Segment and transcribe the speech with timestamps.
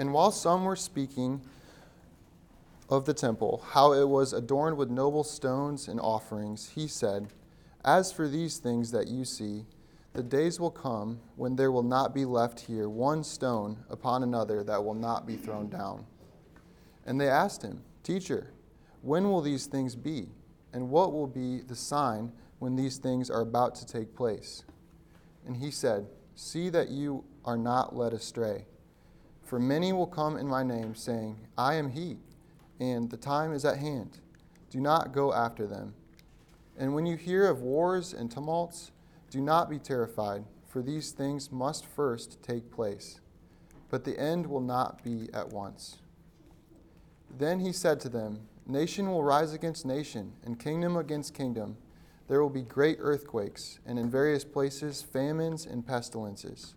[0.00, 1.42] And while some were speaking
[2.88, 7.28] of the temple, how it was adorned with noble stones and offerings, he said,
[7.84, 9.66] As for these things that you see,
[10.14, 14.64] the days will come when there will not be left here one stone upon another
[14.64, 16.06] that will not be thrown down.
[17.04, 18.54] And they asked him, Teacher,
[19.02, 20.28] when will these things be?
[20.72, 24.64] And what will be the sign when these things are about to take place?
[25.46, 26.06] And he said,
[26.36, 28.64] See that you are not led astray.
[29.50, 32.18] For many will come in my name, saying, I am he,
[32.78, 34.20] and the time is at hand.
[34.70, 35.92] Do not go after them.
[36.78, 38.92] And when you hear of wars and tumults,
[39.28, 43.18] do not be terrified, for these things must first take place,
[43.88, 45.98] but the end will not be at once.
[47.36, 51.76] Then he said to them, Nation will rise against nation, and kingdom against kingdom.
[52.28, 56.76] There will be great earthquakes, and in various places famines and pestilences.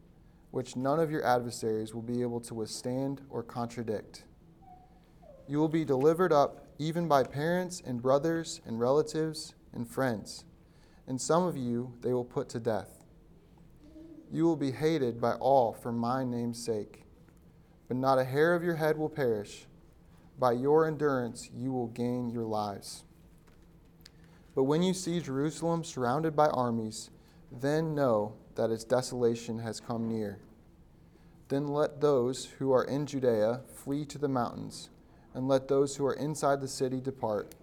[0.51, 4.25] which none of your adversaries will be able to withstand or contradict.
[5.47, 10.45] You will be delivered up even by parents and brothers and relatives and friends,
[11.07, 13.05] and some of you they will put to death.
[14.31, 17.03] You will be hated by all for my name's sake,
[17.87, 19.67] but not a hair of your head will perish.
[20.39, 23.03] By your endurance, you will gain your lives.
[24.55, 27.09] But when you see Jerusalem surrounded by armies,
[27.51, 30.39] then know that its desolation has come near.
[31.47, 34.89] Then let those who are in Judea flee to the mountains,
[35.33, 37.55] and let those who are inside the city depart,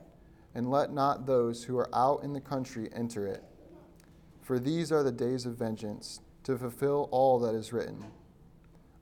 [0.55, 3.44] and let not those who are out in the country enter it.
[4.43, 8.04] For these are the days of vengeance, to fulfill all that is written.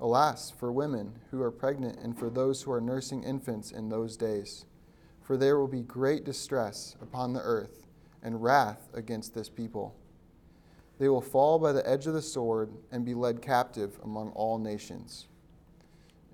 [0.01, 4.17] Alas, for women who are pregnant and for those who are nursing infants in those
[4.17, 4.67] days.
[5.23, 7.87] For there will be great distress upon the earth
[8.23, 9.95] and wrath against this people.
[10.99, 14.59] They will fall by the edge of the sword and be led captive among all
[14.59, 15.29] nations.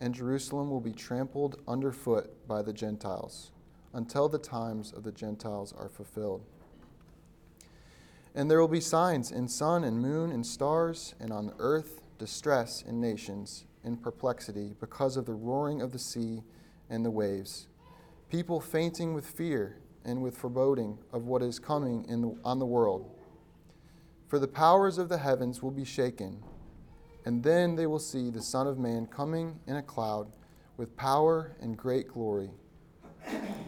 [0.00, 3.50] And Jerusalem will be trampled underfoot by the Gentiles
[3.92, 6.44] until the times of the Gentiles are fulfilled.
[8.34, 12.00] And there will be signs in sun and moon and stars, and on the earth
[12.18, 16.42] distress in nations, in perplexity, because of the roaring of the sea
[16.88, 17.66] and the waves.
[18.30, 22.66] People fainting with fear and with foreboding of what is coming in the, on the
[22.66, 23.10] world.
[24.32, 26.42] For the powers of the heavens will be shaken,
[27.26, 30.32] and then they will see the Son of Man coming in a cloud
[30.78, 32.48] with power and great glory.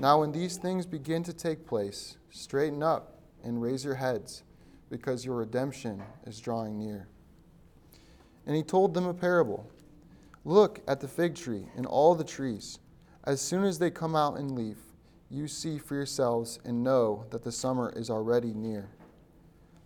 [0.01, 4.43] Now, when these things begin to take place, straighten up and raise your heads,
[4.89, 7.09] because your redemption is drawing near.
[8.47, 9.71] And he told them a parable
[10.47, 12.79] Look at the fig tree and all the trees.
[13.25, 14.79] As soon as they come out in leaf,
[15.29, 18.89] you see for yourselves and know that the summer is already near.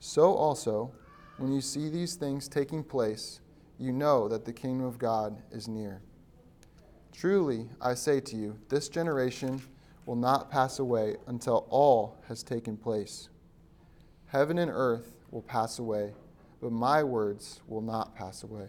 [0.00, 0.92] So also,
[1.38, 3.41] when you see these things taking place,
[3.78, 6.03] you know that the kingdom of God is near.
[7.12, 9.60] Truly, I say to you, this generation
[10.06, 13.28] will not pass away until all has taken place.
[14.26, 16.12] Heaven and earth will pass away
[16.60, 18.69] but my words will not pass away.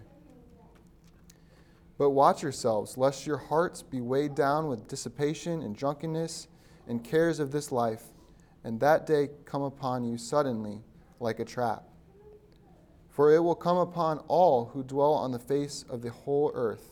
[1.98, 6.48] But watch yourselves, lest your hearts be weighed down with dissipation and drunkenness
[6.88, 8.04] and cares of this life,
[8.64, 10.82] and that day come upon you suddenly
[11.20, 11.84] like a trap.
[13.10, 16.92] For it will come upon all who dwell on the face of the whole earth.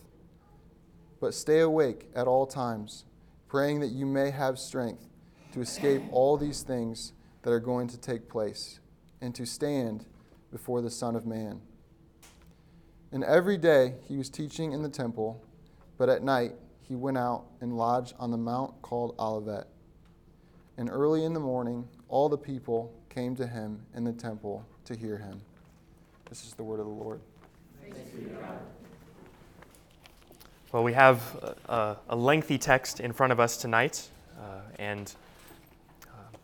[1.19, 3.05] But stay awake at all times,
[3.47, 5.07] praying that you may have strength
[5.53, 8.79] to escape all these things that are going to take place,
[9.21, 10.05] and to stand
[10.51, 11.61] before the Son of Man.
[13.11, 15.41] And every day he was teaching in the temple,
[15.97, 19.67] but at night he went out and lodged on the mount called Olivet.
[20.77, 24.95] And early in the morning, all the people came to him in the temple to
[24.95, 25.41] hear him.
[26.29, 27.19] This is the word of the Lord.
[30.71, 34.07] Well, we have a, a, lengthy text in front of us tonight,
[34.39, 35.11] uh, and
[36.05, 36.37] uh,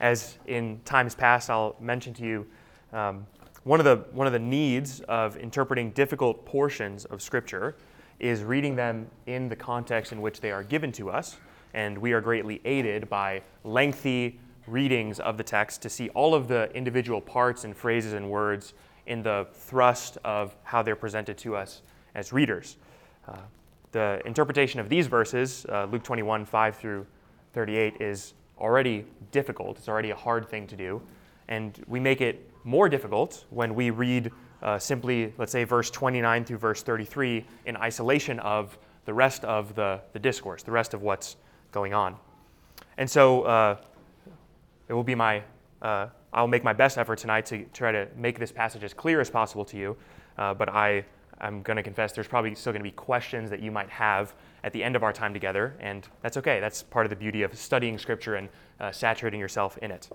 [0.00, 2.46] as in times past, I'll mention to you
[2.92, 3.26] um,
[3.64, 7.74] one of the one of the needs of interpreting difficult portions of scripture
[8.20, 11.38] is reading them in the context in which they are given to us
[11.72, 14.38] and we are greatly aided by lengthy
[14.70, 18.74] readings of the text to see all of the individual parts and phrases and words
[19.06, 21.82] in the thrust of how they're presented to us
[22.14, 22.76] as readers.
[23.26, 23.36] Uh,
[23.92, 27.06] the interpretation of these verses, uh, Luke 21, 5 through
[27.54, 29.78] 38, is already difficult.
[29.78, 31.00] It's already a hard thing to do.
[31.48, 34.30] And we make it more difficult when we read
[34.62, 39.74] uh, simply, let's say, verse 29 through verse 33 in isolation of the rest of
[39.74, 41.36] the, the discourse, the rest of what's
[41.72, 42.16] going on.
[42.98, 43.76] And so uh,
[44.88, 45.42] it will be my,
[45.82, 49.20] uh, I'll make my best effort tonight to try to make this passage as clear
[49.20, 49.96] as possible to you.
[50.36, 51.04] Uh, but I,
[51.40, 54.34] I'm going to confess there's probably still going to be questions that you might have
[54.64, 56.60] at the end of our time together, and that's okay.
[56.60, 58.48] That's part of the beauty of studying Scripture and
[58.80, 60.08] uh, saturating yourself in it.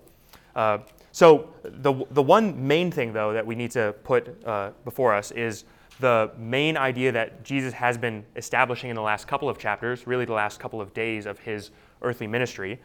[0.56, 0.80] Uh,
[1.12, 5.31] so, the, the one main thing, though, that we need to put uh, before us
[5.31, 5.66] is
[6.00, 10.26] the main idea that Jesus has been establishing in the last couple of chapters, really
[10.26, 11.72] the last couple of days of his
[12.02, 12.80] earthly ministry.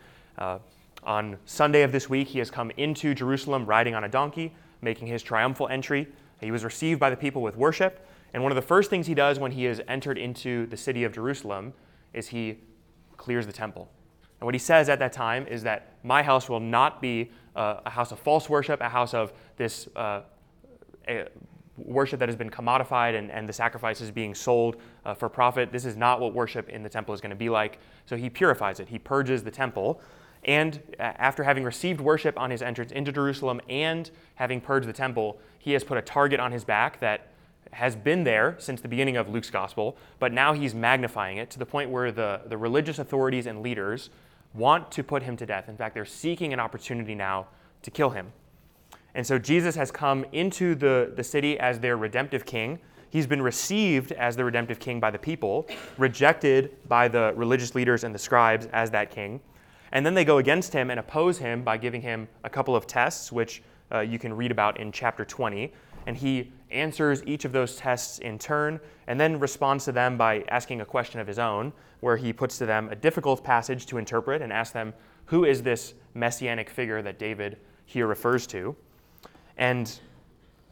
[1.03, 5.07] On Sunday of this week, he has come into Jerusalem riding on a donkey, making
[5.07, 6.09] his triumphal entry.
[6.41, 8.07] He was received by the people with worship.
[8.35, 11.05] And one of the first things he does when he is entered into the city
[11.05, 11.73] of Jerusalem
[12.13, 12.59] is he
[13.17, 13.91] clears the temple.
[14.41, 17.81] And what he says at that time is that my house will not be uh,
[17.87, 20.21] a house of false worship, a house of this uh,
[21.77, 25.73] worship that has been commodified and, and the sacrifices being sold uh, for profit.
[25.73, 27.79] This is not what worship in the temple is going to be like.
[28.07, 30.01] So he purifies it, he purges the temple.
[30.49, 34.95] And uh, after having received worship on his entrance into Jerusalem and having purged the
[34.95, 37.29] temple, he has put a target on his back that
[37.73, 41.59] has been there since the beginning of Luke's gospel, but now he's magnifying it to
[41.59, 44.09] the point where the, the religious authorities and leaders
[44.55, 45.69] want to put him to death.
[45.69, 47.49] In fact, they're seeking an opportunity now
[47.83, 48.33] to kill him.
[49.15, 52.79] And so Jesus has come into the, the city as their redemptive king.
[53.11, 55.67] He's been received as the redemptive king by the people,
[55.99, 59.41] rejected by the religious leaders and the scribes as that king.
[59.93, 62.87] And then they go against him and oppose him by giving him a couple of
[62.87, 63.63] tests, which
[63.93, 65.73] uh, you can read about in chapter 20.
[66.07, 70.45] And he answers each of those tests in turn and then responds to them by
[70.49, 73.99] asking a question of his own, where he puts to them a difficult passage to
[73.99, 74.95] interpret and asks them,
[75.27, 78.77] Who is this messianic figure that David here refers to?
[79.57, 79.99] And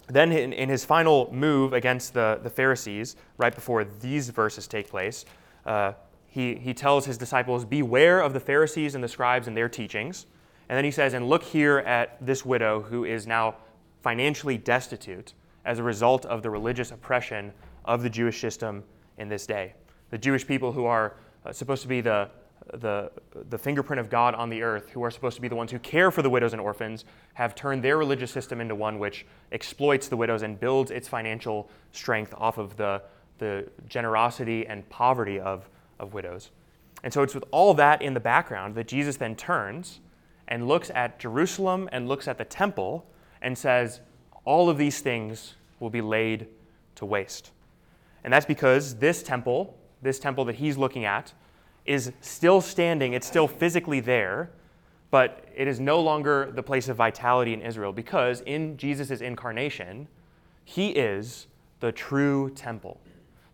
[0.09, 4.89] then in, in his final move against the, the Pharisees, right before these verses take
[4.89, 5.25] place,
[5.65, 5.93] uh,
[6.37, 10.27] he, he tells his disciples, Beware of the Pharisees and the scribes and their teachings.
[10.69, 13.55] And then he says, And look here at this widow who is now
[14.03, 15.33] financially destitute
[15.65, 17.55] as a result of the religious oppression
[17.87, 18.85] of the Jewish system
[19.17, 19.73] in this day.
[20.11, 21.17] The Jewish people who are
[21.47, 22.29] uh, supposed to be the,
[22.75, 23.11] the,
[23.49, 25.79] the fingerprint of God on the earth, who are supposed to be the ones who
[25.79, 30.09] care for the widows and orphans, have turned their religious system into one which exploits
[30.09, 33.01] the widows and builds its financial strength off of the,
[33.39, 36.51] the generosity and poverty of, of widows.
[37.03, 40.01] And so it's with all that in the background that Jesus then turns
[40.49, 43.07] and looks at Jerusalem and looks at the temple
[43.43, 44.01] and says,
[44.45, 46.49] All of these things will be laid
[46.97, 47.51] to waste.
[48.25, 51.33] And that's because this temple, this temple that he's looking at,
[51.85, 54.51] is still standing, it's still physically there,
[55.11, 60.09] but it is no longer the place of vitality in Israel because in Jesus' incarnation,
[60.65, 61.47] he is
[61.79, 63.01] the true temple.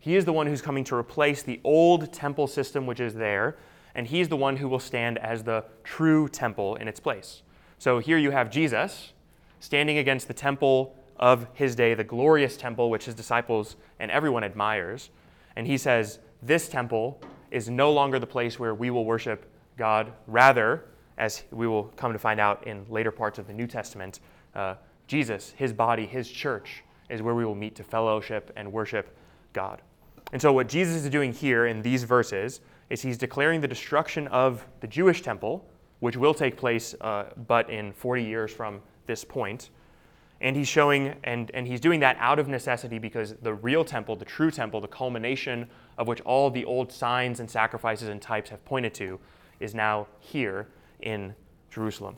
[0.03, 3.57] He is the one who's coming to replace the old temple system which is there,
[3.95, 7.43] and he's the one who will stand as the true temple in its place.
[7.79, 9.13] So here you have Jesus,
[9.61, 14.43] standing against the temple of his day, the glorious temple which his disciples and everyone
[14.43, 15.11] admires.
[15.55, 17.21] And he says, This temple
[17.53, 19.49] is no longer the place where we will worship
[19.79, 20.13] God.
[20.27, 20.85] Rather,
[21.17, 24.19] as we will come to find out in later parts of the New Testament,
[24.57, 24.75] uh,
[25.07, 29.17] Jesus, his body, his church, is where we will meet to fellowship and worship
[29.53, 29.81] God.
[30.33, 34.27] And so, what Jesus is doing here in these verses is he's declaring the destruction
[34.29, 35.69] of the Jewish temple,
[36.01, 39.71] which will take place uh, but in 40 years from this point.
[40.41, 44.17] And he's showing, and, and he's doing that out of necessity because the real temple,
[44.17, 48.51] the true temple, the culmination of which all the old signs and sacrifices and types
[48.51, 49.21] have pointed to,
[49.61, 50.67] is now here
[51.01, 51.35] in
[51.71, 52.17] Jerusalem.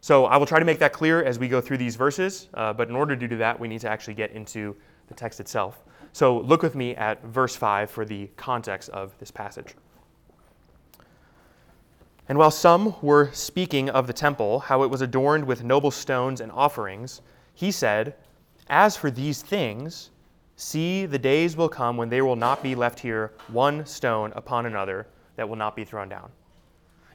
[0.00, 2.72] So I will try to make that clear as we go through these verses, uh,
[2.72, 4.74] but in order to do that, we need to actually get into
[5.08, 5.84] the text itself.
[6.14, 9.74] So look with me at verse 5 for the context of this passage.
[12.28, 16.40] And while some were speaking of the temple, how it was adorned with noble stones
[16.40, 17.20] and offerings,
[17.52, 18.14] he said,
[18.68, 20.10] As for these things,
[20.54, 24.66] see, the days will come when there will not be left here one stone upon
[24.66, 26.30] another that will not be thrown down.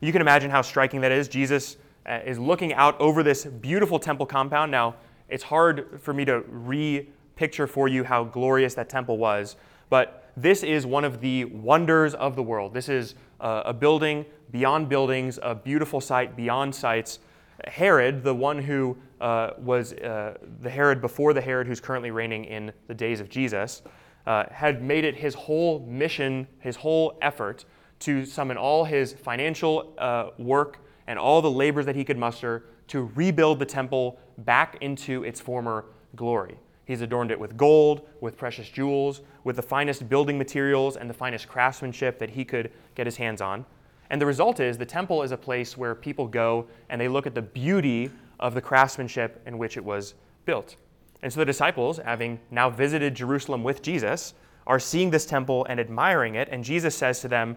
[0.02, 1.30] You can imagine how striking that is.
[1.30, 4.74] Jesus uh, is looking out over this beautiful temple compound.
[4.74, 4.96] Now,
[5.30, 7.08] it's hard for me to re
[7.40, 9.56] picture for you how glorious that temple was,
[9.90, 12.74] but this is one of the wonders of the world.
[12.74, 17.20] This is uh, a building beyond buildings, a beautiful site beyond sites.
[17.66, 22.44] Herod, the one who uh, was uh, the Herod before the Herod who's currently reigning
[22.44, 23.84] in the days of Jesus,
[24.28, 27.64] uh, had made it his whole mission, his whole effort
[28.00, 32.66] to summon all his financial uh, work and all the labors that he could muster
[32.88, 35.86] to rebuild the temple back into its former
[36.18, 36.58] glory.
[36.90, 41.14] He's adorned it with gold, with precious jewels, with the finest building materials and the
[41.14, 43.64] finest craftsmanship that he could get his hands on.
[44.10, 47.28] And the result is the temple is a place where people go and they look
[47.28, 50.16] at the beauty of the craftsmanship in which it was
[50.46, 50.78] built.
[51.22, 54.34] And so the disciples, having now visited Jerusalem with Jesus,
[54.66, 56.50] are seeing this temple and admiring it.
[56.52, 57.56] And Jesus says to them,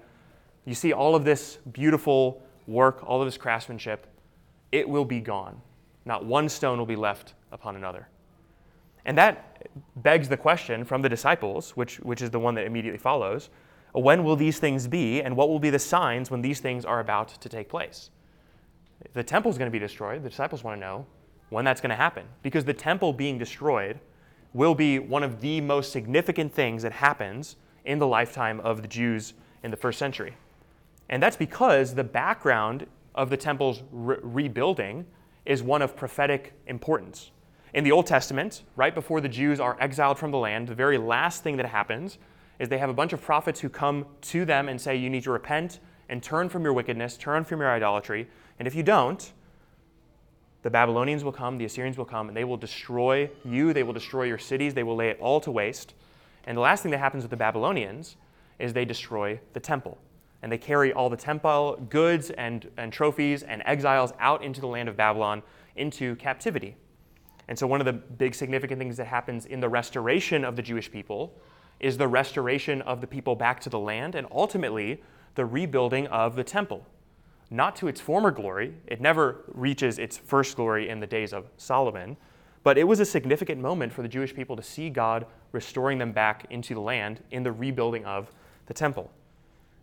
[0.66, 4.06] You see all of this beautiful work, all of this craftsmanship,
[4.72, 5.58] it will be gone.
[6.04, 8.08] Not one stone will be left upon another.
[9.04, 9.66] And that
[9.96, 13.50] begs the question from the disciples, which, which is the one that immediately follows
[13.92, 17.00] when will these things be, and what will be the signs when these things are
[17.00, 18.10] about to take place?
[19.12, 21.06] The temple is going to be destroyed, the disciples want to know
[21.50, 22.24] when that's going to happen.
[22.42, 24.00] Because the temple being destroyed
[24.54, 28.88] will be one of the most significant things that happens in the lifetime of the
[28.88, 30.36] Jews in the first century.
[31.10, 35.04] And that's because the background of the temple's re- rebuilding
[35.44, 37.30] is one of prophetic importance.
[37.74, 40.98] In the Old Testament, right before the Jews are exiled from the land, the very
[40.98, 42.18] last thing that happens
[42.58, 45.22] is they have a bunch of prophets who come to them and say, You need
[45.24, 48.28] to repent and turn from your wickedness, turn from your idolatry.
[48.58, 49.32] And if you don't,
[50.60, 53.94] the Babylonians will come, the Assyrians will come, and they will destroy you, they will
[53.94, 55.94] destroy your cities, they will lay it all to waste.
[56.44, 58.16] And the last thing that happens with the Babylonians
[58.58, 59.96] is they destroy the temple.
[60.42, 64.66] And they carry all the temple goods and, and trophies and exiles out into the
[64.66, 65.42] land of Babylon
[65.74, 66.76] into captivity.
[67.52, 70.62] And so, one of the big significant things that happens in the restoration of the
[70.62, 71.38] Jewish people
[71.80, 75.02] is the restoration of the people back to the land and ultimately
[75.34, 76.86] the rebuilding of the temple.
[77.50, 81.50] Not to its former glory, it never reaches its first glory in the days of
[81.58, 82.16] Solomon,
[82.62, 86.12] but it was a significant moment for the Jewish people to see God restoring them
[86.12, 88.32] back into the land in the rebuilding of
[88.64, 89.10] the temple.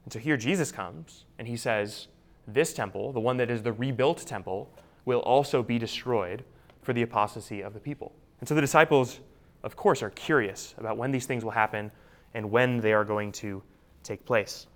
[0.05, 2.07] And so here Jesus comes and he says,
[2.47, 4.73] This temple, the one that is the rebuilt temple,
[5.05, 6.43] will also be destroyed
[6.81, 8.13] for the apostasy of the people.
[8.39, 9.19] And so the disciples,
[9.63, 11.91] of course, are curious about when these things will happen
[12.33, 13.61] and when they are going to
[14.03, 14.67] take place.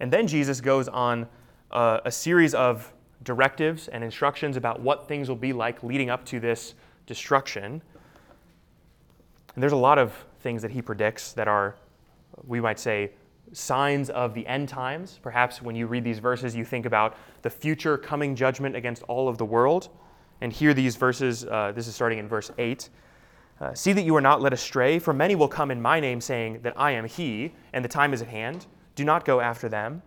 [0.00, 1.26] And then Jesus goes on
[1.70, 6.24] uh, a series of directives and instructions about what things will be like leading up
[6.26, 6.74] to this
[7.06, 7.80] destruction.
[9.54, 11.76] And there's a lot of things that he predicts that are,
[12.46, 13.12] we might say,
[13.52, 15.18] signs of the end times.
[15.22, 19.28] Perhaps when you read these verses, you think about the future coming judgment against all
[19.28, 19.88] of the world.
[20.42, 22.90] And here, these verses, uh, this is starting in verse 8.
[23.60, 26.20] Uh, See that you are not led astray, for many will come in my name,
[26.20, 28.66] saying that I am he, and the time is at hand.
[28.96, 30.02] Do not go after them.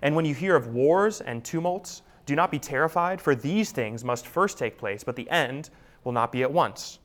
[0.00, 4.04] And when you hear of wars and tumults, do not be terrified, for these things
[4.04, 5.70] must first take place, but the end
[6.04, 7.00] will not be at once.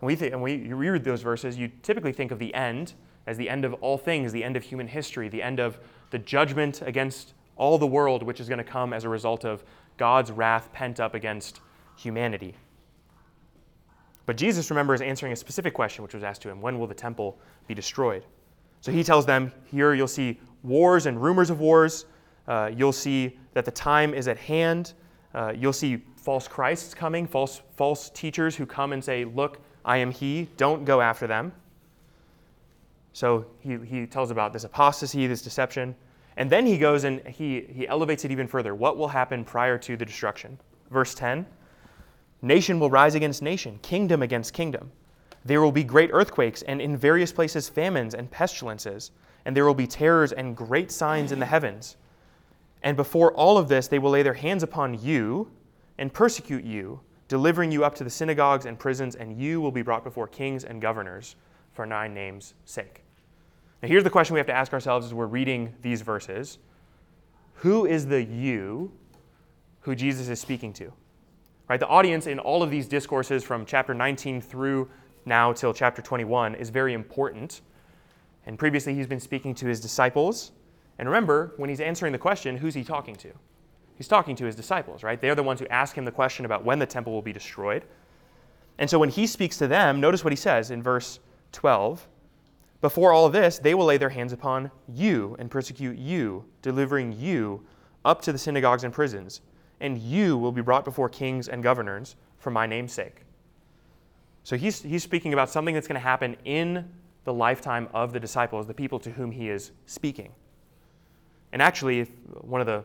[0.00, 2.94] And we, th- and we read those verses, you typically think of the end
[3.26, 6.18] as the end of all things, the end of human history, the end of the
[6.18, 9.62] judgment against all the world, which is going to come as a result of
[9.98, 11.60] God's wrath pent up against
[11.96, 12.54] humanity.
[14.26, 16.86] But Jesus, remember, is answering a specific question which was asked to him when will
[16.86, 18.24] the temple be destroyed?
[18.80, 22.06] So he tells them here you'll see wars and rumors of wars.
[22.46, 24.94] Uh, you'll see that the time is at hand.
[25.34, 29.98] Uh, you'll see false Christs coming, false, false teachers who come and say, Look, I
[29.98, 30.48] am He.
[30.56, 31.52] Don't go after them.
[33.12, 35.94] So he, he tells about this apostasy, this deception.
[36.36, 38.74] And then he goes and he, he elevates it even further.
[38.74, 40.58] What will happen prior to the destruction?
[40.90, 41.46] Verse 10
[42.42, 44.90] Nation will rise against nation, kingdom against kingdom.
[45.44, 49.12] There will be great earthquakes, and in various places famines and pestilences,
[49.44, 51.96] and there will be terrors and great signs in the heavens.
[52.82, 55.50] And before all of this, they will lay their hands upon you
[55.98, 59.82] and persecute you, delivering you up to the synagogues and prisons, and you will be
[59.82, 61.36] brought before kings and governors
[61.72, 63.02] for my name's sake.
[63.82, 66.58] Now, here's the question we have to ask ourselves as we're reading these verses
[67.54, 68.92] Who is the you
[69.80, 70.92] who Jesus is speaking to?
[71.72, 71.80] Right?
[71.80, 74.90] The audience in all of these discourses from chapter 19 through
[75.24, 77.62] now till chapter 21 is very important.
[78.44, 80.52] And previously, he's been speaking to his disciples.
[80.98, 83.30] And remember, when he's answering the question, who's he talking to?
[83.96, 85.18] He's talking to his disciples, right?
[85.18, 87.86] They're the ones who ask him the question about when the temple will be destroyed.
[88.76, 91.20] And so when he speaks to them, notice what he says in verse
[91.52, 92.06] 12.
[92.82, 97.64] Before all this, they will lay their hands upon you and persecute you, delivering you
[98.04, 99.40] up to the synagogues and prisons,
[99.82, 103.24] and you will be brought before kings and governors for my name's sake.
[104.44, 106.88] So he's, he's speaking about something that's going to happen in
[107.24, 110.32] the lifetime of the disciples, the people to whom he is speaking.
[111.52, 112.04] And actually,
[112.40, 112.82] one of the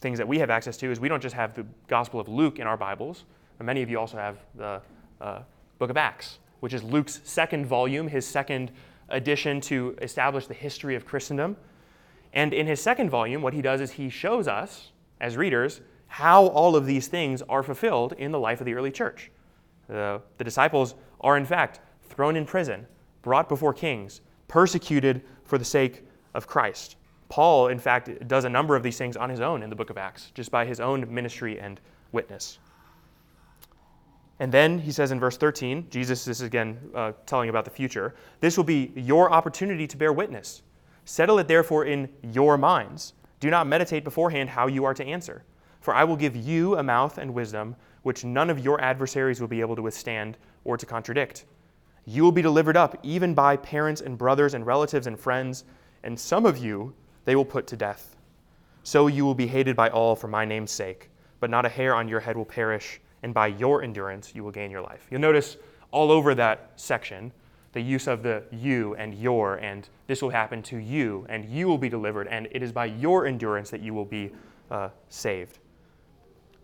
[0.00, 2.58] things that we have access to is we don't just have the Gospel of Luke
[2.58, 3.24] in our Bibles,
[3.56, 4.82] but many of you also have the
[5.20, 5.42] uh,
[5.78, 8.70] book of Acts which is Luke's second volume, his second
[9.08, 11.56] edition to establish the history of Christendom.
[12.32, 14.91] And in his second volume, what he does is he shows us,
[15.22, 18.90] as readers, how all of these things are fulfilled in the life of the early
[18.90, 19.30] church.
[19.88, 22.86] The, the disciples are, in fact, thrown in prison,
[23.22, 26.96] brought before kings, persecuted for the sake of Christ.
[27.30, 29.88] Paul, in fact, does a number of these things on his own in the book
[29.88, 32.58] of Acts, just by his own ministry and witness.
[34.38, 38.14] And then he says in verse 13, Jesus is again uh, telling about the future.
[38.40, 40.62] This will be your opportunity to bear witness.
[41.04, 43.14] Settle it therefore in your minds.
[43.42, 45.42] Do not meditate beforehand how you are to answer.
[45.80, 49.48] For I will give you a mouth and wisdom which none of your adversaries will
[49.48, 51.44] be able to withstand or to contradict.
[52.06, 55.64] You will be delivered up even by parents and brothers and relatives and friends,
[56.04, 56.94] and some of you
[57.24, 58.14] they will put to death.
[58.84, 61.96] So you will be hated by all for my name's sake, but not a hair
[61.96, 65.08] on your head will perish and by your endurance you will gain your life.
[65.10, 65.56] You'll notice
[65.90, 67.32] all over that section
[67.72, 71.66] the use of the you and your, and this will happen to you, and you
[71.66, 74.30] will be delivered, and it is by your endurance that you will be
[74.70, 75.58] uh, saved.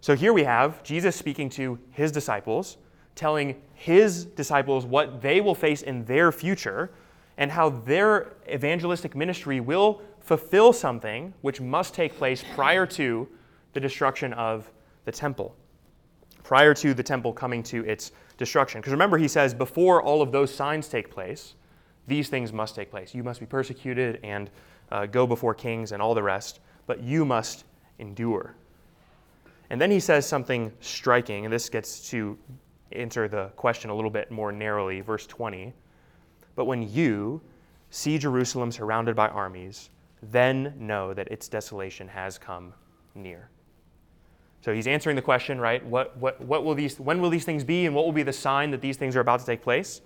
[0.01, 2.77] So here we have Jesus speaking to his disciples,
[3.15, 6.91] telling his disciples what they will face in their future,
[7.39, 13.27] and how their evangelistic ministry will fulfill something which must take place prior to
[13.73, 14.71] the destruction of
[15.05, 15.55] the temple
[16.49, 18.81] prior to the temple coming to its destruction.
[18.81, 21.57] Because remember, he says, before all of those signs take place,
[22.07, 23.15] these things must take place.
[23.15, 24.49] You must be persecuted and
[24.91, 27.65] uh, go before kings and all the rest, but you must
[27.99, 28.55] endure.
[29.69, 32.39] And then he says something striking, and this gets to
[32.93, 35.03] answer the question a little bit more narrowly.
[35.03, 35.75] Verse 20.
[36.57, 37.43] But when you
[37.91, 39.91] see Jerusalem surrounded by armies,
[40.23, 42.73] then know that its desolation has come
[43.15, 43.51] near.
[44.61, 45.85] So he's answering the question, right?
[45.85, 48.33] What, what, what will these, when will these things be, and what will be the
[48.33, 50.01] sign that these things are about to take place?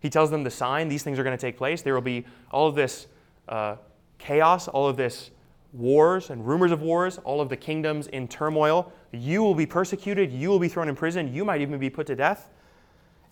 [0.00, 1.82] He tells them the sign, these things are going to take place.
[1.82, 3.06] There will be all of this
[3.48, 3.76] uh,
[4.18, 5.30] chaos, all of this
[5.72, 8.92] wars and rumors of wars, all of the kingdoms in turmoil.
[9.12, 12.06] You will be persecuted, you will be thrown in prison, you might even be put
[12.06, 12.48] to death.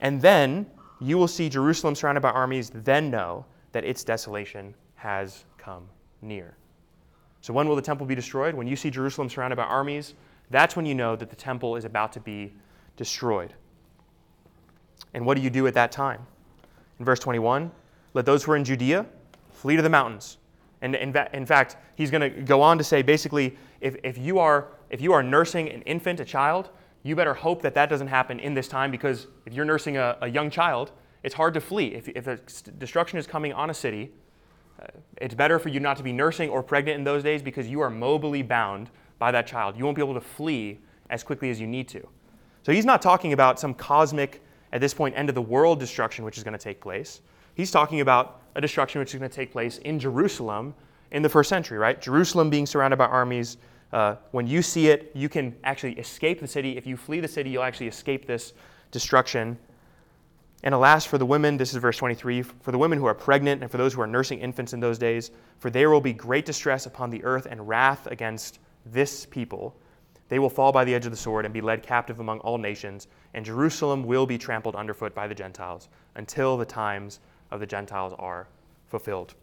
[0.01, 0.67] And then
[1.01, 5.89] you will see Jerusalem surrounded by armies, then know that its desolation has come
[6.23, 6.57] near.
[7.41, 8.55] So, when will the temple be destroyed?
[8.55, 10.15] When you see Jerusalem surrounded by armies,
[10.51, 12.53] that's when you know that the temple is about to be
[12.97, 13.53] destroyed.
[15.15, 16.27] And what do you do at that time?
[16.99, 17.71] In verse 21,
[18.15, 19.07] let those who are in Judea
[19.53, 20.39] flee to the mountains.
[20.83, 24.69] And in, fact, he's going to go on to say basically, if, if, you are,
[24.91, 26.71] if you are nursing an infant, a child,
[27.03, 30.17] you better hope that that doesn't happen in this time because if you're nursing a,
[30.21, 31.95] a young child, it's hard to flee.
[31.95, 34.13] If, if destruction is coming on a city,
[34.81, 34.87] uh,
[35.21, 37.81] it's better for you not to be nursing or pregnant in those days because you
[37.81, 39.77] are mobily bound by that child.
[39.77, 40.79] You won't be able to flee
[41.11, 42.07] as quickly as you need to.
[42.63, 46.25] So he's not talking about some cosmic, at this point, end of the world destruction
[46.25, 47.21] which is going to take place.
[47.55, 50.75] He's talking about a destruction which is going to take place in Jerusalem
[51.13, 52.01] in the first century, right?
[52.01, 53.57] Jerusalem being surrounded by armies.
[53.93, 56.77] Uh, when you see it, you can actually escape the city.
[56.77, 58.53] If you flee the city, you'll actually escape this
[58.91, 59.57] destruction.
[60.65, 63.63] And alas, for the women, this is verse 23 for the women who are pregnant
[63.63, 66.45] and for those who are nursing infants in those days, for there will be great
[66.45, 68.59] distress upon the earth and wrath against
[68.93, 69.77] this people,
[70.29, 72.59] they will fall by the edge of the sword and be led captive among all
[72.59, 77.21] nations, and Jerusalem will be trampled underfoot by the Gentiles until the times
[77.51, 78.49] of the Gentiles are
[78.89, 79.35] fulfilled.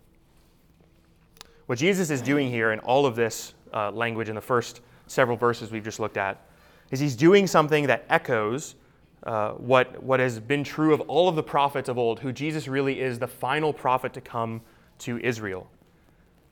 [1.67, 5.37] What Jesus is doing here in all of this uh, language in the first several
[5.37, 6.45] verses we've just looked at
[6.91, 8.75] is he's doing something that echoes
[9.23, 12.67] uh, what, what has been true of all of the prophets of old, who Jesus
[12.67, 14.61] really is the final prophet to come
[14.99, 15.69] to Israel.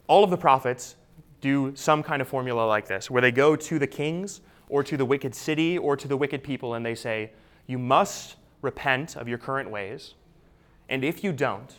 [0.07, 0.95] All of the prophets
[1.41, 4.95] do some kind of formula like this, where they go to the kings or to
[4.95, 7.31] the wicked city or to the wicked people and they say,
[7.67, 10.13] You must repent of your current ways.
[10.87, 11.73] And if you don't,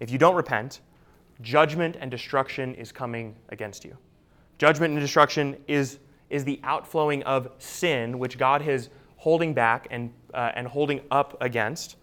[0.00, 0.80] if you don't repent,
[1.40, 3.96] judgment and destruction is coming against you.
[4.58, 5.98] Judgment and destruction is,
[6.30, 11.36] is the outflowing of sin, which God is holding back and, uh, and holding up
[11.40, 11.96] against.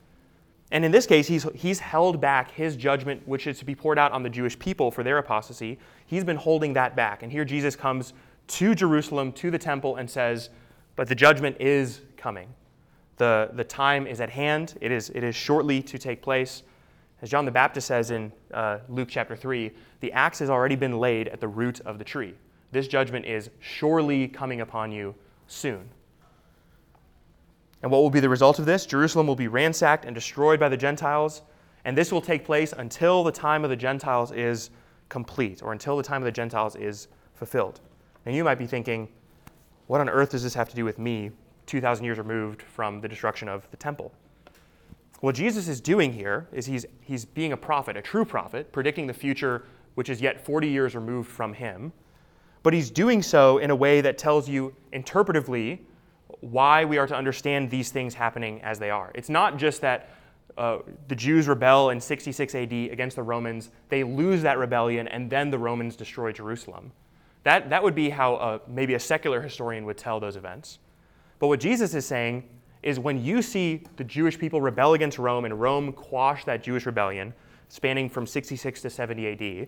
[0.71, 3.97] And in this case, he's, he's held back his judgment, which is to be poured
[3.97, 5.79] out on the Jewish people for their apostasy.
[6.05, 7.23] He's been holding that back.
[7.23, 8.13] And here Jesus comes
[8.47, 10.49] to Jerusalem, to the temple, and says,
[10.95, 12.53] But the judgment is coming.
[13.17, 16.63] The, the time is at hand, it is, it is shortly to take place.
[17.21, 20.99] As John the Baptist says in uh, Luke chapter 3, the axe has already been
[20.99, 22.33] laid at the root of the tree.
[22.71, 25.15] This judgment is surely coming upon you
[25.47, 25.89] soon.
[27.81, 28.85] And what will be the result of this?
[28.85, 31.41] Jerusalem will be ransacked and destroyed by the Gentiles,
[31.85, 34.69] and this will take place until the time of the Gentiles is
[35.07, 37.79] complete, or until the time of the Gentiles is fulfilled.
[38.25, 39.07] And you might be thinking,
[39.87, 41.31] what on earth does this have to do with me,
[41.67, 44.11] 2,000 years removed from the destruction of the temple?
[45.21, 49.07] What Jesus is doing here is he's, he's being a prophet, a true prophet, predicting
[49.07, 49.63] the future
[49.95, 51.91] which is yet 40 years removed from him.
[52.63, 55.79] But he's doing so in a way that tells you interpretively
[56.41, 59.11] why we are to understand these things happening as they are.
[59.13, 60.09] It's not just that
[60.57, 65.29] uh, the Jews rebel in 66 AD against the Romans, they lose that rebellion, and
[65.29, 66.91] then the Romans destroy Jerusalem.
[67.43, 70.79] That, that would be how uh, maybe a secular historian would tell those events.
[71.39, 72.47] But what Jesus is saying
[72.83, 76.85] is when you see the Jewish people rebel against Rome and Rome quash that Jewish
[76.85, 77.33] rebellion,
[77.69, 79.27] spanning from 66 to 70
[79.61, 79.67] AD,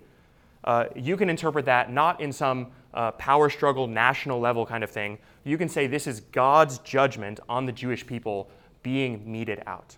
[0.63, 4.89] uh, you can interpret that not in some uh, power struggle, national level kind of
[4.89, 5.17] thing.
[5.43, 8.49] You can say this is God's judgment on the Jewish people
[8.83, 9.97] being meted out.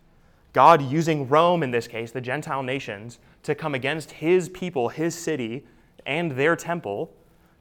[0.53, 5.15] God using Rome, in this case, the Gentile nations, to come against his people, his
[5.15, 5.65] city,
[6.05, 7.13] and their temple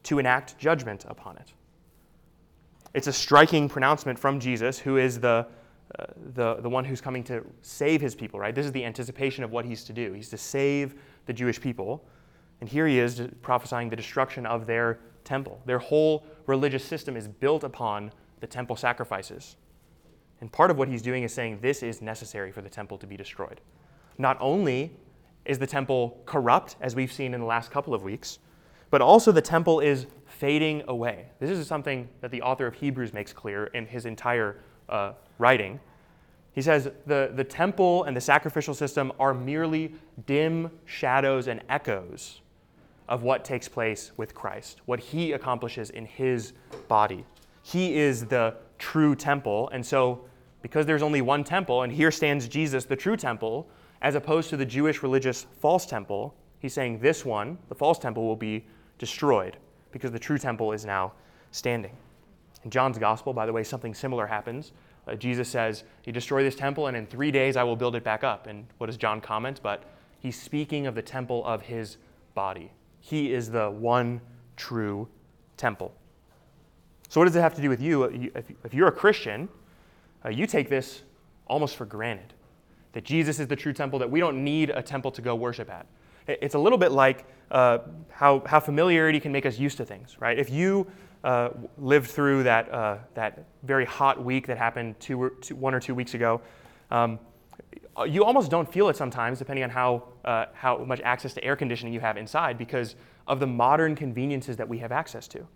[0.04, 1.52] to enact judgment upon it.
[2.94, 5.46] It's a striking pronouncement from Jesus, who is the,
[5.98, 8.54] uh, the, the one who's coming to save his people, right?
[8.54, 10.12] This is the anticipation of what he's to do.
[10.12, 12.04] He's to save the Jewish people.
[12.60, 15.60] And here he is prophesying the destruction of their temple.
[15.66, 19.56] Their whole religious system is built upon the temple sacrifices.
[20.40, 23.06] And part of what he's doing is saying this is necessary for the temple to
[23.06, 23.60] be destroyed.
[24.18, 24.92] Not only
[25.44, 28.40] is the temple corrupt, as we've seen in the last couple of weeks,
[28.90, 31.26] but also the temple is fading away.
[31.40, 34.58] This is something that the author of Hebrews makes clear in his entire
[34.88, 35.80] uh, writing.
[36.52, 39.94] He says the, the temple and the sacrificial system are merely
[40.26, 42.41] dim shadows and echoes
[43.08, 46.52] of what takes place with Christ, what he accomplishes in his
[46.88, 47.24] body.
[47.62, 50.24] He is the true temple, and so
[50.62, 53.68] because there's only one temple, and here stands Jesus, the true temple,
[54.00, 58.24] as opposed to the Jewish religious false temple, he's saying this one, the false temple,
[58.24, 58.64] will be
[58.98, 59.56] destroyed
[59.90, 61.12] because the true temple is now
[61.50, 61.96] standing.
[62.64, 64.72] In John's gospel, by the way, something similar happens.
[65.06, 68.04] Uh, Jesus says, You destroy this temple, and in three days I will build it
[68.04, 68.46] back up.
[68.46, 69.60] And what does John comment?
[69.62, 69.82] But
[70.20, 71.96] he's speaking of the temple of his
[72.34, 72.70] body.
[73.02, 74.20] He is the one
[74.56, 75.08] true
[75.56, 75.92] temple.
[77.08, 78.04] So, what does it have to do with you?
[78.64, 79.48] If you're a Christian,
[80.24, 81.02] uh, you take this
[81.46, 82.32] almost for granted
[82.92, 85.68] that Jesus is the true temple, that we don't need a temple to go worship
[85.68, 85.86] at.
[86.28, 87.78] It's a little bit like uh,
[88.10, 90.38] how, how familiarity can make us used to things, right?
[90.38, 90.86] If you
[91.24, 95.74] uh, lived through that, uh, that very hot week that happened two or two, one
[95.74, 96.40] or two weeks ago,
[96.90, 97.18] um,
[98.06, 101.56] you almost don't feel it sometimes, depending on how, uh, how much access to air
[101.56, 105.46] conditioning you have inside, because of the modern conveniences that we have access to.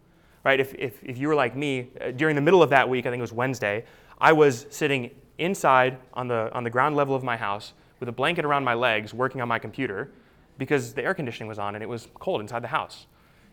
[0.44, 0.60] Right?
[0.60, 3.10] If, if, if you were like me, uh, during the middle of that week, I
[3.10, 3.84] think it was Wednesday,
[4.18, 8.12] I was sitting inside on the, on the ground level of my house with a
[8.12, 10.10] blanket around my legs working on my computer
[10.58, 13.06] because the air conditioning was on and it was cold inside the house.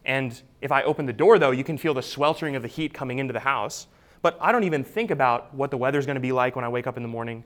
[0.05, 2.93] And if I open the door, though, you can feel the sweltering of the heat
[2.93, 3.87] coming into the house.
[4.21, 6.69] But I don't even think about what the weather's going to be like when I
[6.69, 7.43] wake up in the morning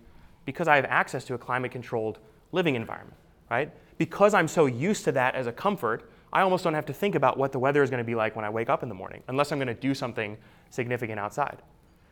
[0.48, 2.20] because I have access to a climate controlled
[2.54, 3.18] living environment,
[3.52, 3.70] right?
[3.98, 7.16] Because I'm so used to that as a comfort, I almost don't have to think
[7.16, 8.96] about what the weather is going to be like when I wake up in the
[8.96, 10.38] morning, unless I'm going to do something
[10.70, 11.58] significant outside.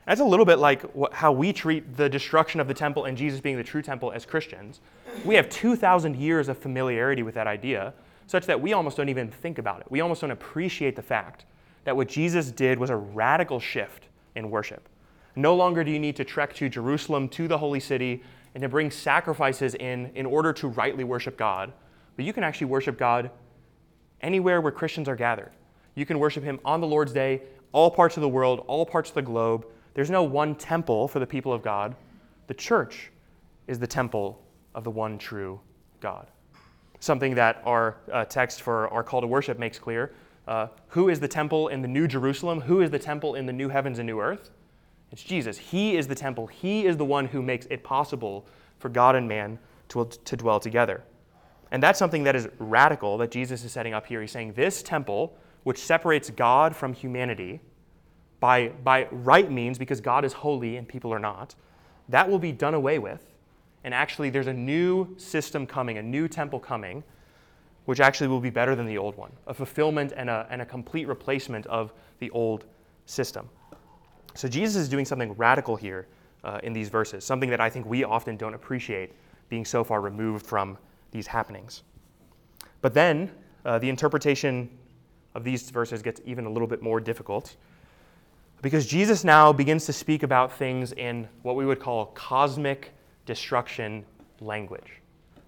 [0.06, 3.40] That's a little bit like how we treat the destruction of the temple and Jesus
[3.40, 4.82] being the true temple as Christians.
[5.24, 7.94] We have 2,000 years of familiarity with that idea,
[8.28, 9.88] such that we almost don't even think about it.
[9.90, 11.46] We almost don't appreciate the fact
[11.86, 14.90] that what Jesus did was a radical shift in worship.
[15.36, 18.70] No longer do you need to trek to Jerusalem, to the holy city, and to
[18.70, 21.74] bring sacrifices in in order to rightly worship God,
[22.16, 23.30] but you can actually worship God
[24.22, 25.52] anywhere where Christians are gathered.
[25.96, 27.42] You can worship Him on the Lord's Day,
[27.74, 31.20] all parts of the world, all parts of the globe there's no one temple for
[31.20, 31.96] the people of God.
[32.48, 33.12] The church
[33.66, 34.44] is the temple
[34.76, 35.60] of the one true
[36.02, 36.28] God.
[37.00, 40.14] Something that our uh, text for our call to worship makes clear.
[40.48, 42.62] Uh, who is the temple in the New Jerusalem?
[42.62, 44.52] Who is the temple in the new heavens and new earth?
[45.16, 45.58] It's Jesus.
[45.58, 46.46] He is the temple.
[46.48, 48.46] He is the one who makes it possible
[48.80, 51.06] for God and man to, to dwell together.
[51.72, 54.20] And that's something that is radical that Jesus is setting up here.
[54.20, 57.62] He's saying this temple, which separates God from humanity,
[58.42, 61.56] by, by right means, because God is holy and people are not,
[62.10, 63.26] that will be done away with.
[63.86, 67.06] And actually, there's a new system coming, a new temple coming,
[67.86, 70.66] which actually will be better than the old one, a fulfillment and a, and a
[70.66, 72.66] complete replacement of the old
[73.06, 73.48] system.
[74.36, 76.08] So Jesus is doing something radical here
[76.44, 79.14] uh, in these verses, something that I think we often don't appreciate
[79.50, 80.78] being so far removed from
[81.12, 81.84] these happenings.
[82.82, 83.32] But then
[83.64, 84.70] uh, the interpretation
[85.34, 87.56] of these verses gets even a little bit more difficult
[88.62, 92.94] because Jesus now begins to speak about things in what we would call cosmic
[93.26, 94.06] destruction
[94.42, 95.02] language.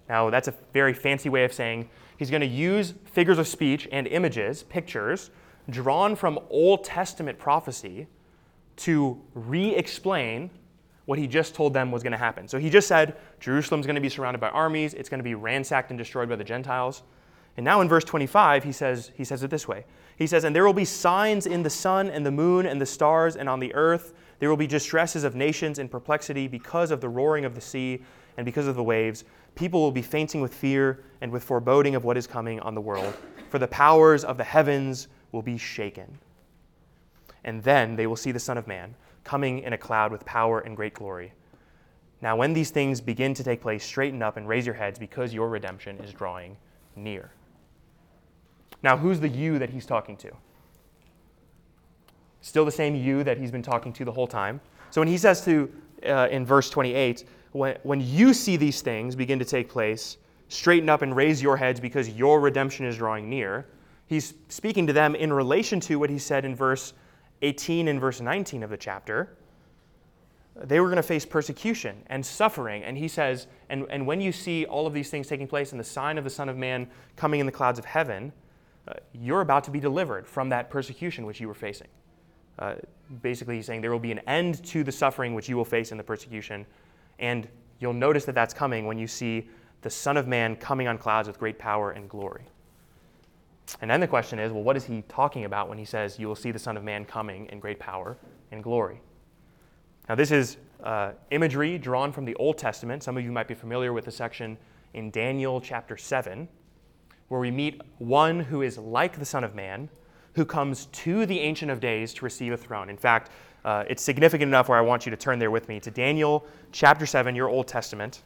[0.08, 3.88] Now, that's a very fancy way of saying he's going to use figures of speech
[3.92, 5.30] and images, pictures,
[5.68, 8.06] drawn from Old Testament prophecy
[8.78, 10.50] to re explain
[11.04, 12.46] what he just told them was going to happen.
[12.46, 15.34] So he just said Jerusalem's going to be surrounded by armies, it's going to be
[15.34, 17.02] ransacked and destroyed by the Gentiles.
[17.56, 19.84] And now in verse 25, he says, he says it this way
[20.16, 22.86] He says, And there will be signs in the sun and the moon and the
[22.86, 24.14] stars and on the earth.
[24.38, 28.02] There will be distresses of nations in perplexity because of the roaring of the sea
[28.36, 29.24] and because of the waves.
[29.54, 32.80] People will be fainting with fear and with foreboding of what is coming on the
[32.80, 33.12] world,
[33.48, 36.18] for the powers of the heavens will be shaken.
[37.48, 40.60] And then they will see the Son of Man coming in a cloud with power
[40.60, 41.32] and great glory.
[42.20, 45.32] Now, when these things begin to take place, straighten up and raise your heads because
[45.32, 46.58] your redemption is drawing
[46.94, 47.30] near.
[48.82, 50.30] Now, who's the you that he's talking to?
[52.42, 54.60] Still the same you that he's been talking to the whole time.
[54.90, 55.72] So when he says to,
[56.06, 60.90] uh, in verse 28, when, when you see these things begin to take place, straighten
[60.90, 63.64] up and raise your heads because your redemption is drawing near,
[64.06, 66.92] he's speaking to them in relation to what he said in verse
[67.42, 69.36] 18 and verse 19 of the chapter.
[70.56, 72.82] They were going to face persecution and suffering.
[72.82, 75.80] And he says, and, and when you see all of these things taking place and
[75.80, 78.32] the sign of the Son of Man coming in the clouds of heaven,
[78.88, 81.88] uh, you're about to be delivered from that persecution which you were facing.
[82.58, 82.74] Uh,
[83.22, 85.92] basically, he's saying there will be an end to the suffering which you will face
[85.92, 86.66] in the persecution.
[87.20, 87.48] And
[87.78, 89.48] you'll notice that that's coming when you see
[89.82, 92.42] the Son of Man coming on clouds with great power and glory.
[93.80, 96.28] And then the question is well, what is he talking about when he says, You
[96.28, 98.16] will see the Son of Man coming in great power
[98.50, 99.00] and glory?
[100.08, 103.02] Now, this is uh, imagery drawn from the Old Testament.
[103.02, 104.56] Some of you might be familiar with the section
[104.94, 106.48] in Daniel chapter 7,
[107.28, 109.88] where we meet one who is like the Son of Man,
[110.34, 112.88] who comes to the Ancient of Days to receive a throne.
[112.88, 113.30] In fact,
[113.64, 116.46] uh, it's significant enough where I want you to turn there with me to Daniel
[116.72, 118.22] chapter 7, your Old Testament,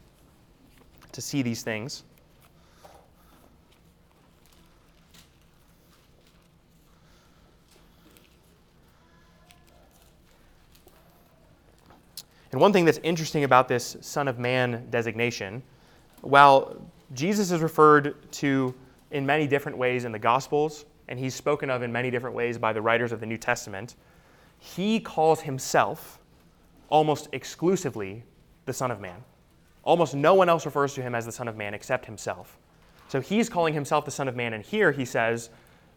[1.10, 2.04] to see these things.
[12.52, 15.62] And one thing that's interesting about this Son of Man designation,
[16.20, 16.76] while
[17.14, 18.74] Jesus is referred to
[19.10, 22.58] in many different ways in the Gospels, and he's spoken of in many different ways
[22.58, 23.96] by the writers of the New Testament,
[24.58, 26.18] he calls himself
[26.90, 28.22] almost exclusively
[28.66, 29.24] the Son of Man.
[29.82, 32.58] Almost no one else refers to him as the Son of Man except himself.
[33.08, 35.48] So he's calling himself the Son of Man, and here he says,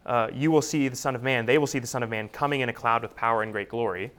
[0.05, 2.29] uh, You will see the Son of Man, they will see the Son of Man
[2.29, 4.11] coming in a cloud with power and great glory.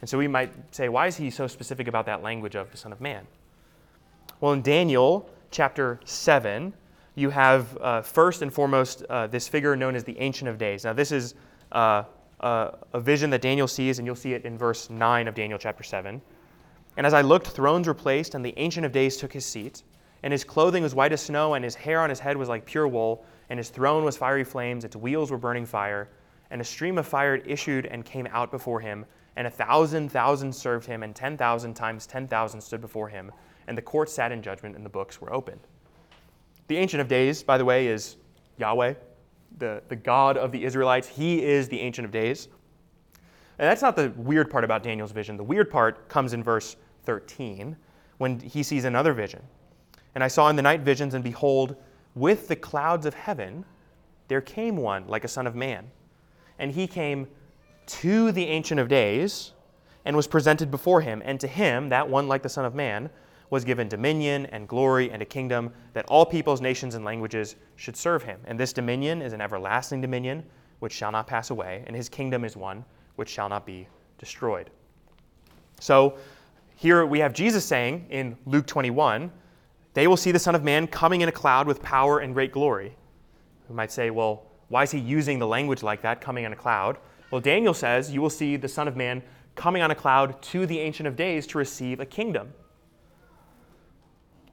[0.00, 2.76] And so we might say, why is he so specific about that language of the
[2.76, 3.26] Son of Man?
[4.40, 6.72] Well, in Daniel chapter 7,
[7.16, 10.84] you have uh, first and foremost uh, this figure known as the Ancient of Days.
[10.84, 11.34] Now, this is
[11.72, 12.04] uh,
[12.40, 15.82] a vision that Daniel sees, and you'll see it in verse 9 of Daniel chapter
[15.82, 16.22] 7.
[16.96, 19.82] And as I looked, thrones were placed, and the Ancient of Days took his seat.
[20.22, 22.64] And his clothing was white as snow, and his hair on his head was like
[22.64, 26.08] pure wool, and his throne was fiery flames, its wheels were burning fire.
[26.50, 29.04] And a stream of fire issued and came out before him
[29.38, 33.30] and a thousand thousand served him, and ten thousand times ten thousand stood before him,
[33.68, 35.60] and the court sat in judgment, and the books were opened.
[36.66, 38.16] The Ancient of Days, by the way, is
[38.58, 38.94] Yahweh,
[39.58, 41.06] the, the God of the Israelites.
[41.06, 42.48] He is the Ancient of Days.
[43.60, 45.36] And that's not the weird part about Daniel's vision.
[45.36, 46.74] The weird part comes in verse
[47.04, 47.76] 13
[48.18, 49.42] when he sees another vision.
[50.16, 51.76] And I saw in the night visions, and behold,
[52.16, 53.64] with the clouds of heaven,
[54.26, 55.88] there came one like a son of man.
[56.58, 57.28] And he came
[57.88, 59.52] to the Ancient of Days
[60.04, 61.22] and was presented before him.
[61.24, 63.10] And to him, that one like the Son of Man,
[63.50, 67.96] was given dominion and glory and a kingdom that all peoples, nations, and languages should
[67.96, 68.38] serve him.
[68.44, 70.44] And this dominion is an everlasting dominion
[70.80, 72.84] which shall not pass away, and his kingdom is one
[73.16, 74.70] which shall not be destroyed.
[75.80, 76.16] So
[76.76, 79.30] here we have Jesus saying in Luke 21,
[79.94, 82.52] they will see the Son of Man coming in a cloud with power and great
[82.52, 82.94] glory.
[83.68, 86.56] We might say, well, why is he using the language like that, coming in a
[86.56, 86.98] cloud?
[87.30, 89.22] Well, Daniel says, You will see the Son of Man
[89.54, 92.52] coming on a cloud to the Ancient of Days to receive a kingdom.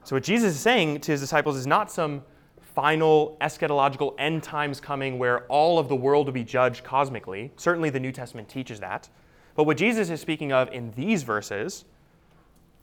[0.04, 2.24] So, what Jesus is saying to his disciples is not some
[2.62, 7.52] final eschatological end times coming where all of the world will be judged cosmically.
[7.56, 9.10] Certainly, the New Testament teaches that.
[9.56, 11.86] But what Jesus is speaking of in these verses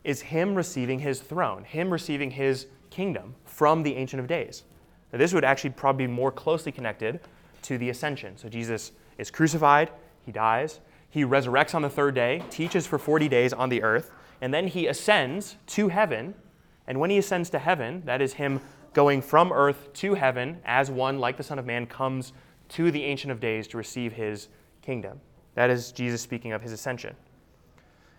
[0.04, 4.64] is him receiving his throne, him receiving his kingdom from the Ancient of Days.
[5.12, 7.20] Now, this would actually probably be more closely connected
[7.62, 8.36] to the ascension.
[8.38, 9.90] So, Jesus is crucified,
[10.24, 14.10] he dies, he resurrects on the third day, teaches for 40 days on the earth,
[14.40, 16.34] and then he ascends to heaven.
[16.86, 18.60] And when he ascends to heaven, that is him
[18.92, 22.32] going from earth to heaven as one like the Son of Man comes
[22.70, 24.48] to the Ancient of Days to receive his
[24.80, 25.20] kingdom.
[25.54, 27.14] That is Jesus speaking of his ascension.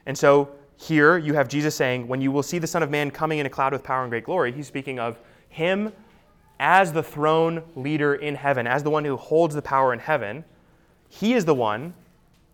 [0.06, 3.12] And so here you have Jesus saying, When you will see the Son of Man
[3.12, 5.91] coming in a cloud with power and great glory, he's speaking of him
[6.60, 10.45] as the throne leader in heaven, as the one who holds the power in heaven.
[11.19, 11.93] He is the one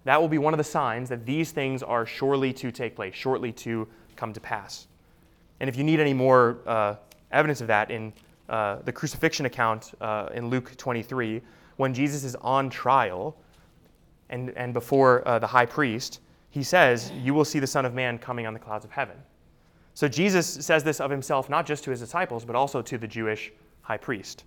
[0.03, 3.15] That will be one of the signs that these things are surely to take place,
[3.15, 4.87] shortly to come to pass.
[5.59, 6.95] And if you need any more uh,
[7.31, 8.11] evidence of that in
[8.49, 11.41] uh, the crucifixion account uh, in Luke 23,
[11.77, 13.35] when Jesus is on trial
[14.29, 17.93] and, and before uh, the high priest, he says, You will see the Son of
[17.93, 19.15] Man coming on the clouds of heaven.
[19.93, 23.07] So Jesus says this of himself, not just to his disciples, but also to the
[23.07, 24.43] Jewish high priest.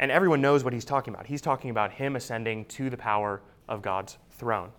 [0.00, 1.26] And everyone knows what he's talking about.
[1.26, 4.70] He's talking about him ascending to the power of God's throne.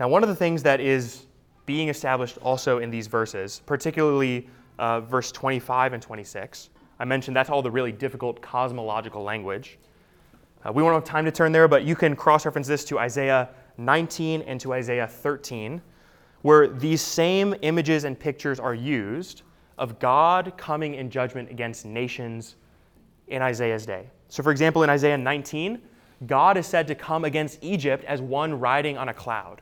[0.00, 1.26] Now, one of the things that is
[1.66, 4.48] being established also in these verses, particularly
[4.80, 9.78] uh, verse 25 and 26, I mentioned that's all the really difficult cosmological language.
[10.64, 12.98] Uh, we won't have time to turn there, but you can cross reference this to
[12.98, 15.80] Isaiah 19 and to Isaiah 13,
[16.42, 19.42] where these same images and pictures are used
[19.78, 22.56] of God coming in judgment against nations
[23.28, 24.10] in Isaiah's day.
[24.28, 25.80] So, for example, in Isaiah 19,
[26.26, 29.60] God is said to come against Egypt as one riding on a cloud.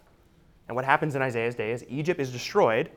[0.68, 2.90] And what happens in Isaiah's day is Egypt is destroyed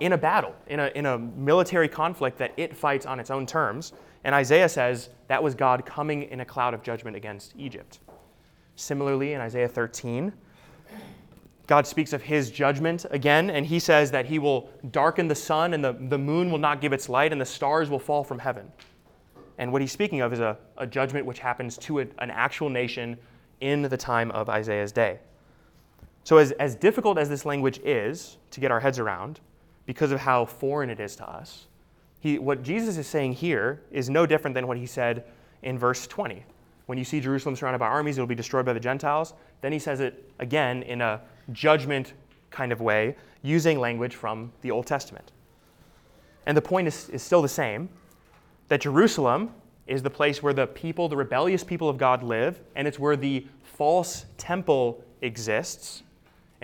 [0.00, 3.46] in a battle, in a, in a military conflict that it fights on its own
[3.46, 3.92] terms.
[4.24, 8.00] And Isaiah says that was God coming in a cloud of judgment against Egypt.
[8.76, 10.32] Similarly, in Isaiah 13,
[11.66, 15.72] God speaks of his judgment again, and he says that he will darken the sun,
[15.72, 18.38] and the, the moon will not give its light, and the stars will fall from
[18.38, 18.70] heaven.
[19.56, 22.68] And what he's speaking of is a, a judgment which happens to a, an actual
[22.68, 23.16] nation
[23.60, 25.20] in the time of Isaiah's day.
[26.24, 29.40] So, as, as difficult as this language is to get our heads around,
[29.86, 31.66] because of how foreign it is to us,
[32.20, 35.24] he, what Jesus is saying here is no different than what he said
[35.62, 36.42] in verse 20.
[36.86, 39.34] When you see Jerusalem surrounded by armies, it will be destroyed by the Gentiles.
[39.60, 41.20] Then he says it again in a
[41.52, 42.12] judgment
[42.50, 45.32] kind of way, using language from the Old Testament.
[46.46, 47.88] And the point is, is still the same
[48.68, 49.50] that Jerusalem
[49.86, 53.16] is the place where the people, the rebellious people of God, live, and it's where
[53.16, 56.02] the false temple exists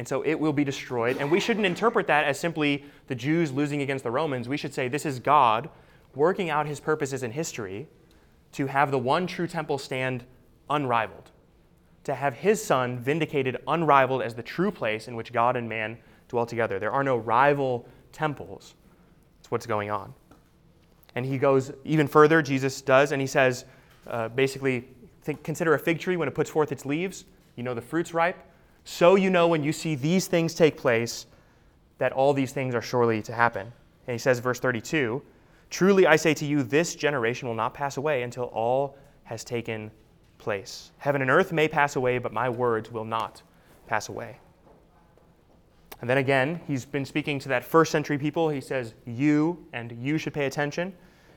[0.01, 1.19] and so it will be destroyed.
[1.19, 4.49] And we shouldn't interpret that as simply the Jews losing against the Romans.
[4.49, 5.69] We should say this is God
[6.15, 7.87] working out his purposes in history
[8.53, 10.25] to have the one true temple stand
[10.69, 11.31] unrivaled,
[12.05, 15.99] to have his son vindicated unrivaled as the true place in which God and man
[16.29, 16.79] dwell together.
[16.79, 18.75] There are no rival temples.
[19.39, 20.15] That's what's going on.
[21.15, 23.65] And he goes even further, Jesus does, and he says,
[24.07, 24.89] uh, basically,
[25.23, 27.25] think, consider a fig tree when it puts forth its leaves.
[27.57, 28.39] You know the fruit's ripe.
[28.85, 31.27] So you know when you see these things take place
[31.99, 33.73] that all these things are surely to happen.
[34.07, 35.23] And he says, verse 32
[35.71, 39.91] Truly I say to you, this generation will not pass away until all has taken
[40.39, 40.91] place.
[40.99, 43.43] Heaven and earth may pass away, but my words will not
[43.87, 44.39] pass away.
[46.01, 48.49] And then again, he's been speaking to that first century people.
[48.49, 50.93] He says, You and you should pay attention.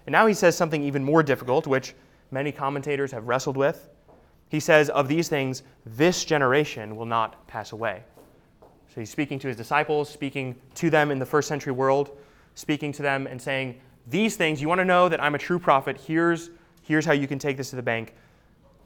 [0.05, 1.93] And now he says something even more difficult, which
[2.31, 3.89] many commentators have wrestled with.
[4.49, 8.03] He says, Of these things, this generation will not pass away.
[8.87, 12.17] So he's speaking to his disciples, speaking to them in the first century world,
[12.55, 15.59] speaking to them and saying, These things, you want to know that I'm a true
[15.59, 16.49] prophet, here's,
[16.81, 18.13] here's how you can take this to the bank.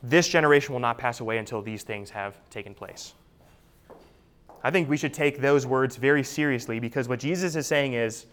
[0.04, 3.14] This generation will not pass away until these things have taken place.
[4.64, 8.26] I think we should take those words very seriously because what Jesus is saying is,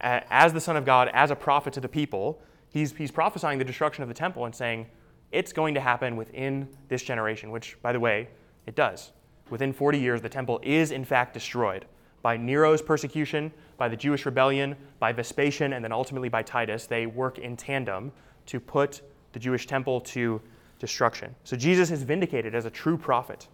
[0.00, 3.64] as the Son of God, as a prophet to the people, he's, he's prophesying the
[3.64, 4.86] destruction of the temple and saying,
[5.32, 8.28] it's going to happen within this generation, which, by the way,
[8.66, 9.12] it does.
[9.50, 11.86] Within 40 years, the temple is in fact destroyed
[12.28, 16.84] by Nero's persecution, by the Jewish rebellion, by Vespasian, and then ultimately by Titus.
[16.84, 18.12] They work in tandem
[18.44, 19.00] to put
[19.32, 20.38] the Jewish temple to
[20.78, 21.34] destruction.
[21.44, 23.48] So Jesus is vindicated as a true prophet.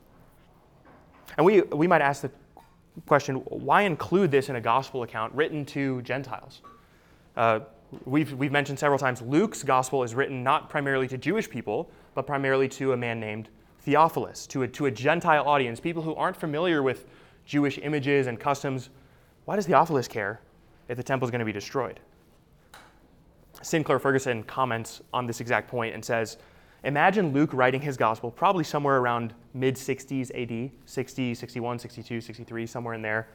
[1.37, 2.33] And we, we might ask the
[3.07, 6.61] question why include this in a gospel account written to Gentiles?
[7.37, 7.61] Uh,
[8.05, 12.27] we've, we've mentioned several times, Luke's gospel is written not primarily to Jewish people, but
[12.27, 13.51] primarily to a man named
[13.83, 17.07] Theophilus, to a, to a Gentile audience, people who aren't familiar with
[17.45, 18.91] Jewish images and customs.
[19.45, 20.41] Why does Theophilus care
[20.89, 22.01] if the temple is going to be destroyed?
[23.63, 26.39] Sinclair Ferguson comments on this exact point and says,
[26.85, 32.67] Imagine Luke writing his gospel probably somewhere around mid 60s AD, 60, 61, 62, 63,
[32.67, 33.29] somewhere in there.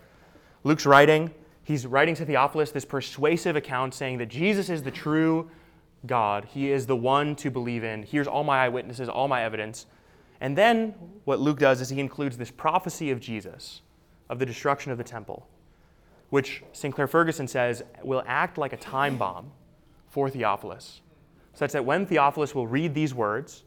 [0.63, 1.33] Luke's writing,
[1.63, 5.49] he's writing to Theophilus this persuasive account saying that Jesus is the true
[6.05, 6.45] God.
[6.45, 8.03] He is the one to believe in.
[8.03, 9.87] Here's all my eyewitnesses, all my evidence.
[10.41, 10.93] And then
[11.25, 13.81] what Luke does is he includes this prophecy of Jesus,
[14.29, 15.47] of the destruction of the temple,
[16.29, 19.51] which Sinclair Ferguson says will act like a time bomb
[20.07, 21.01] for Theophilus,
[21.53, 23.63] such that when Theophilus will read these words,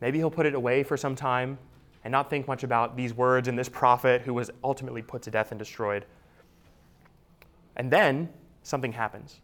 [0.00, 1.58] maybe he'll put it away for some time
[2.04, 5.30] and not think much about these words and this prophet who was ultimately put to
[5.30, 6.04] death and destroyed.
[7.76, 8.28] And then
[8.62, 9.40] something happens.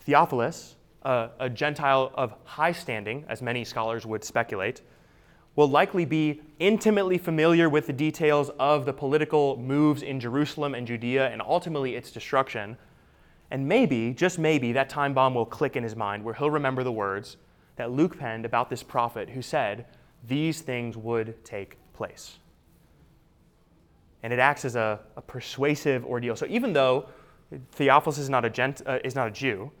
[0.00, 4.80] Theophilus, a, a Gentile of high standing, as many scholars would speculate,
[5.58, 10.86] will likely be intimately familiar with the details of the political moves in Jerusalem and
[10.86, 12.78] Judea and ultimately its destruction.
[13.50, 16.84] And maybe, just maybe, that time bomb will click in his mind where he'll remember
[16.84, 17.38] the words
[17.74, 19.86] that Luke penned about this prophet who said
[20.28, 22.38] these things would take place.
[24.22, 26.36] And it acts as a, a persuasive ordeal.
[26.36, 27.08] So even though
[27.72, 29.72] Theophilus is not a, gent, uh, is not a Jew,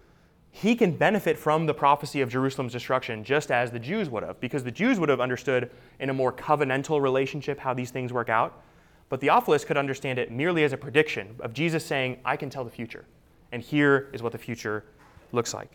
[0.50, 4.40] he can benefit from the prophecy of Jerusalem's destruction just as the Jews would have,
[4.40, 5.70] because the Jews would have understood
[6.00, 8.62] in a more covenantal relationship how these things work out.
[9.08, 12.64] But Theophilus could understand it merely as a prediction of Jesus saying, I can tell
[12.64, 13.04] the future.
[13.52, 14.84] And here is what the future
[15.32, 15.70] looks like.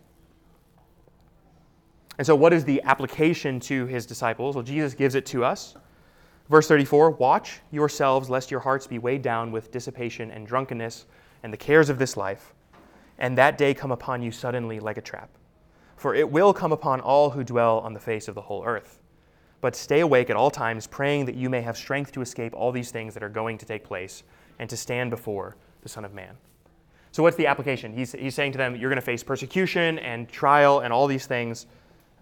[2.17, 4.55] And so, what is the application to his disciples?
[4.55, 5.75] Well, Jesus gives it to us.
[6.49, 11.05] Verse 34 Watch yourselves, lest your hearts be weighed down with dissipation and drunkenness
[11.41, 12.53] and the cares of this life,
[13.23, 15.29] and that day come upon you suddenly like a trap.
[15.95, 18.99] For it will come upon all who dwell on the face of the whole earth.
[19.61, 22.73] But stay awake at all times, praying that you may have strength to escape all
[22.73, 24.23] these things that are going to take place
[24.59, 26.35] and to stand before the Son of Man.
[27.13, 27.93] So, what's the application?
[27.93, 31.25] He's, he's saying to them, You're going to face persecution and trial and all these
[31.25, 31.65] things.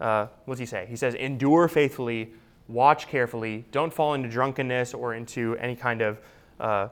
[0.00, 0.86] Uh, what does he say?
[0.88, 2.30] He says, Endure faithfully,
[2.68, 6.20] watch carefully, don't fall into drunkenness or into any kind of,
[6.60, 6.86] uh,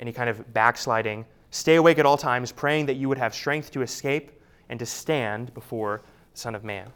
[0.00, 1.24] any kind of backsliding.
[1.52, 4.32] Stay awake at all times, praying that you would have strength to escape
[4.70, 6.00] and to stand before
[6.32, 6.90] the Son of Man.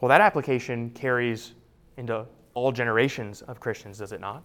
[0.00, 1.52] Well, that application carries
[1.96, 4.42] into all generations of Christians, does it not?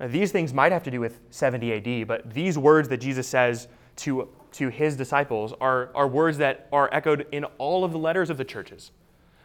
[0.00, 3.28] Now, these things might have to do with 70 AD, but these words that Jesus
[3.28, 7.98] says to, to his disciples are, are words that are echoed in all of the
[7.98, 8.90] letters of the churches.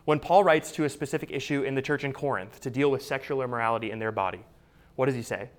[0.05, 3.03] When Paul writes to a specific issue in the church in Corinth to deal with
[3.03, 4.45] sexual immorality in their body,
[4.95, 5.49] what does he say?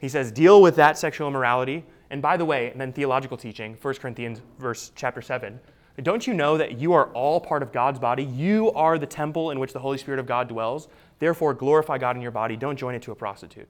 [0.00, 1.84] He says, deal with that sexual immorality.
[2.10, 5.60] And by the way, and then theological teaching, 1 Corinthians verse chapter 7.
[6.02, 8.24] Don't you know that you are all part of God's body?
[8.24, 10.88] You are the temple in which the Holy Spirit of God dwells.
[11.18, 12.56] Therefore, glorify God in your body.
[12.56, 13.68] Don't join it to a prostitute.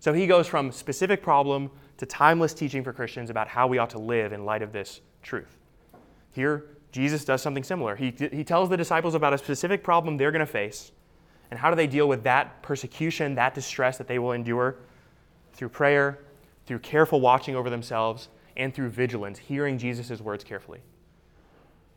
[0.00, 3.90] So he goes from specific problem to timeless teaching for Christians about how we ought
[3.90, 5.58] to live in light of this truth.
[6.32, 7.96] Here, Jesus does something similar.
[7.96, 10.92] He, he tells the disciples about a specific problem they're going to face,
[11.50, 14.76] and how do they deal with that persecution, that distress that they will endure
[15.52, 16.18] through prayer,
[16.66, 20.80] through careful watching over themselves, and through vigilance, hearing Jesus' words carefully.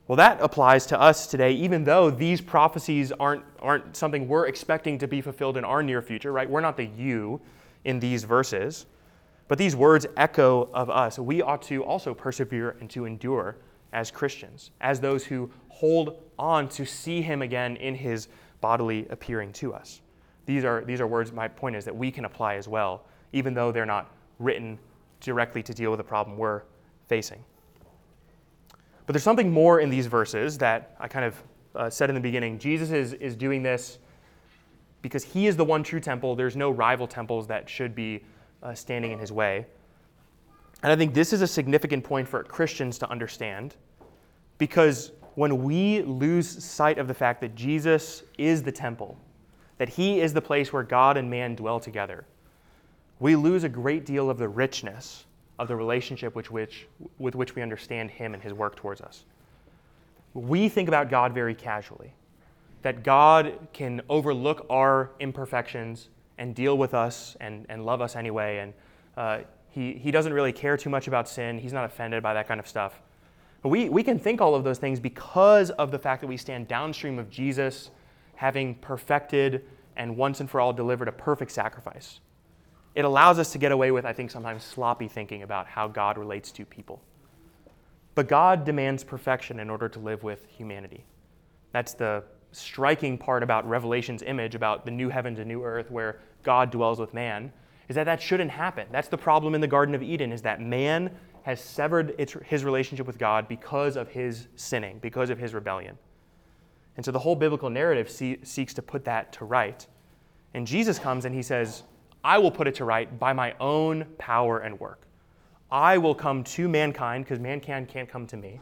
[0.08, 4.98] Well, that applies to us today, even though these prophecies aren't, aren't something we're expecting
[5.00, 6.50] to be fulfilled in our near future, right?
[6.50, 7.40] We're not the you
[7.86, 8.86] in these verses.
[9.48, 11.20] But these words echo of us.
[11.20, 13.58] We ought to also persevere and to endure
[13.94, 18.28] as Christians, as those who hold on to see him again in his
[18.62, 20.02] bodily appearing to us.
[20.46, 23.54] These are, these are words, my point is, that we can apply as well even
[23.54, 24.78] though they're not written
[25.20, 26.64] directly to deal with the problem we're
[27.08, 27.44] facing.
[29.06, 31.44] But there's something more in these verses that I kind of
[31.76, 32.60] uh, said in the beginning.
[32.60, 34.00] Jesus is, is doing this
[35.02, 36.36] because he is the one true temple.
[36.36, 38.24] There's no rival temples that should be
[38.62, 39.66] uh, standing in his way.
[40.84, 43.76] And I think this is a significant point for Christians to understand
[44.58, 49.18] because when we lose sight of the fact that Jesus is the temple,
[49.78, 52.26] that he is the place where God and man dwell together,
[53.22, 55.26] we lose a great deal of the richness
[55.60, 56.88] of the relationship with which,
[57.20, 59.26] with which we understand Him and His work towards us.
[60.34, 62.14] We think about God very casually,
[62.82, 66.10] that God can overlook our imperfections
[66.40, 68.58] and deal with us and, and love us anyway.
[68.58, 68.74] And
[69.16, 72.48] uh, he, he doesn't really care too much about sin, He's not offended by that
[72.48, 73.00] kind of stuff.
[73.62, 76.38] But we, we can think all of those things because of the fact that we
[76.38, 77.92] stand downstream of Jesus
[78.34, 79.64] having perfected
[79.96, 82.20] and once and for all delivered a perfect sacrifice
[82.96, 86.18] it allows us to get away with, I think, sometimes sloppy thinking about how God
[86.18, 87.02] relates to people.
[88.16, 91.06] But God demands perfection in order to live with humanity.
[91.72, 96.20] That's the striking part about Revelation's image about the new heavens and new earth where
[96.44, 97.54] God dwells with man
[97.88, 98.88] is that that shouldn't happen.
[98.92, 101.12] That's the problem in the Garden of Eden is that man
[101.44, 105.98] has severed its, his relationship with God because of his sinning, because of his rebellion.
[106.98, 109.86] And so the whole biblical narrative see, seeks to put that to right.
[110.54, 111.84] And Jesus comes and he says,
[112.24, 115.02] I will put it to right by my own power and work.
[115.72, 118.60] I will come to mankind because mankind can't come to me.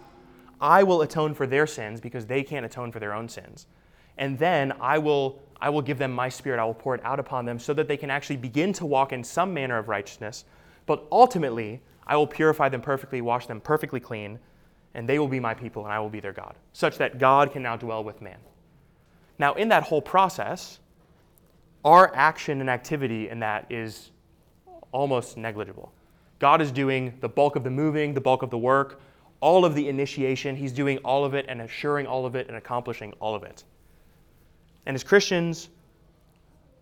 [0.61, 3.67] I will atone for their sins because they can't atone for their own sins.
[4.17, 6.59] And then I will, I will give them my spirit.
[6.59, 9.11] I will pour it out upon them so that they can actually begin to walk
[9.13, 10.45] in some manner of righteousness.
[10.85, 14.39] But ultimately, I will purify them perfectly, wash them perfectly clean,
[14.93, 17.51] and they will be my people and I will be their God, such that God
[17.51, 18.37] can now dwell with man.
[19.37, 20.79] Now, in that whole process,
[21.85, 24.11] our action and activity in that is
[24.91, 25.91] almost negligible.
[26.39, 29.01] God is doing the bulk of the moving, the bulk of the work.
[29.41, 30.55] all of the initiation.
[30.55, 33.63] He's doing all of it and assuring all of it and accomplishing all of it.
[34.85, 35.69] And as Christians,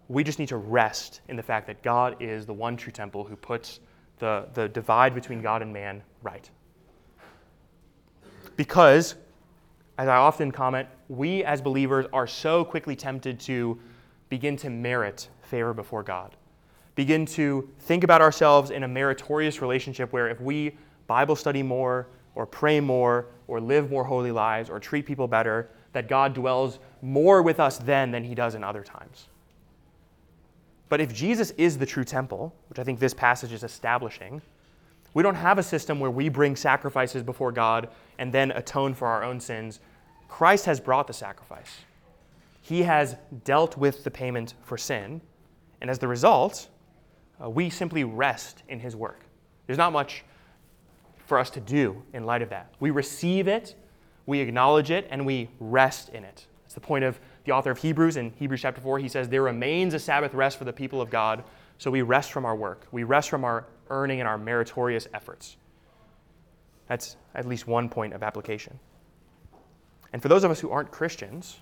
[0.08, 3.24] we just need to rest in the fact that God is the one true temple
[3.24, 3.80] who puts
[4.20, 6.50] the, the divide between God and man right.
[8.56, 9.16] Because,
[9.98, 13.78] as I often comment, we as believers are so quickly tempted to
[14.30, 16.36] begin to merit favor before God.
[16.96, 20.76] Begin to think about ourselves in a meritorious relationship where if we
[21.06, 25.70] Bible study more, or pray more, or live more holy lives, or treat people better,
[25.94, 29.28] that God dwells more with us then than he does in other times.
[30.90, 34.42] But if Jesus is the true temple, which I think this passage is establishing,
[35.14, 39.08] we don't have a system where we bring sacrifices before God and then atone for
[39.08, 39.80] our own sins.
[40.28, 41.80] Christ has brought the sacrifice.
[42.68, 43.16] He has
[43.46, 45.22] dealt with the payment for sin.
[45.80, 46.68] And as the result,
[47.42, 49.22] uh, we simply rest in his work.
[49.68, 50.26] There's not much
[51.26, 52.74] for us to do in light of that.
[52.82, 53.76] We receive it,
[54.26, 56.46] we acknowledge it, and we rest in it.
[56.66, 59.00] It's the point of the author of Hebrews in Hebrews chapter 4.
[59.00, 61.46] He says, There remains a Sabbath rest for the people of God,
[61.78, 62.86] so we rest from our work.
[62.92, 65.56] We rest from our earning and our meritorious efforts.
[66.90, 68.78] That's at least one point of application.
[70.12, 71.62] And for those of us who aren't Christians,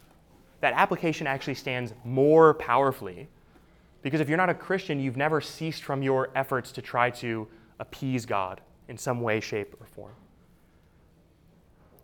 [0.66, 3.28] that application actually stands more powerfully
[4.02, 7.48] because if you're not a Christian, you've never ceased from your efforts to try to
[7.80, 10.14] appease God in some way, shape, or form.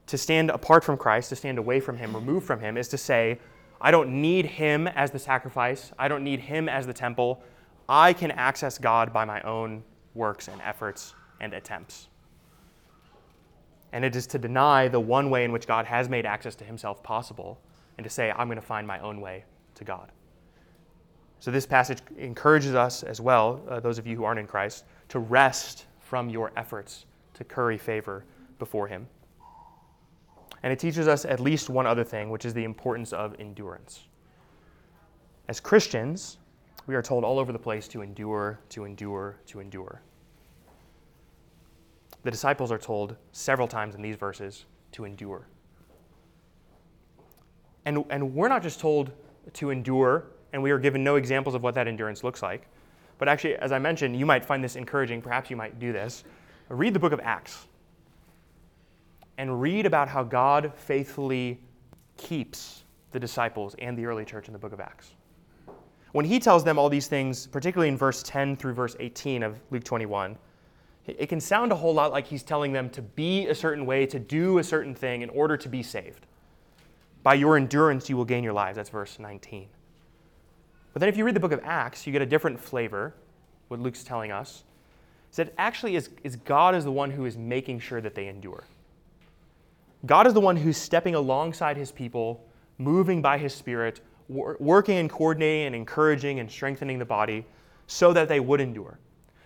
[0.06, 3.00] To stand apart from Christ, to stand away from Him, removed from Him, is to
[3.00, 3.40] say,
[3.82, 7.42] I don't need Him as the sacrifice, I don't need Him as the temple.
[7.90, 9.84] I can access God by my own
[10.14, 12.10] works and efforts and attempts.
[13.94, 16.64] And it is to deny the one way in which God has made access to
[16.64, 17.60] Himself possible
[17.98, 19.44] and to say, I'm going to find my own way
[19.76, 20.12] to God.
[21.40, 24.86] So, this passage encourages us as well, uh, those of you who aren't in Christ,
[25.10, 28.24] to rest from your efforts to curry favor
[28.60, 29.08] before Him.
[30.64, 34.04] And it teaches us at least one other thing, which is the importance of endurance.
[35.48, 36.38] As Christians,
[36.86, 40.02] we are told all over the place to endure, to endure, to endure.
[42.24, 45.48] The disciples are told several times in these verses to endure.
[47.86, 49.12] And, and we're not just told
[49.54, 52.68] to endure, and we are given no examples of what that endurance looks like.
[53.18, 55.22] But actually, as I mentioned, you might find this encouraging.
[55.22, 56.24] Perhaps you might do this.
[56.70, 57.68] Read the book of Acts
[59.38, 61.60] and read about how God faithfully
[62.18, 65.12] keeps the disciples and the early church in the book of Acts.
[66.12, 69.60] When he tells them all these things, particularly in verse 10 through verse 18 of
[69.72, 70.38] Luke 21,
[71.20, 74.06] it can sound a whole lot like he's telling them to be a certain way,
[74.06, 76.26] to do a certain thing in order to be saved.
[77.24, 78.76] By your endurance, you will gain your lives.
[78.76, 79.68] That's verse 19.
[80.94, 83.14] But then if you read the book of Acts, you get a different flavor,
[83.68, 84.64] what Luke's telling us.
[85.32, 88.28] Is that actually is, is God is the one who is making sure that they
[88.28, 88.66] endure.
[90.06, 92.44] God is the one who's stepping alongside his people,
[92.78, 97.46] moving by his spirit, wor- working and coordinating and encouraging and strengthening the body
[97.88, 98.98] so that they would endure.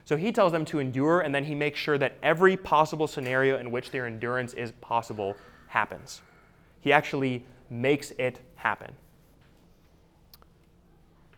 [0.06, 3.58] So he tells them to endure, and then he makes sure that every possible scenario
[3.58, 5.36] in which their endurance is possible
[5.68, 6.22] happens.
[6.80, 8.93] He actually makes it happen.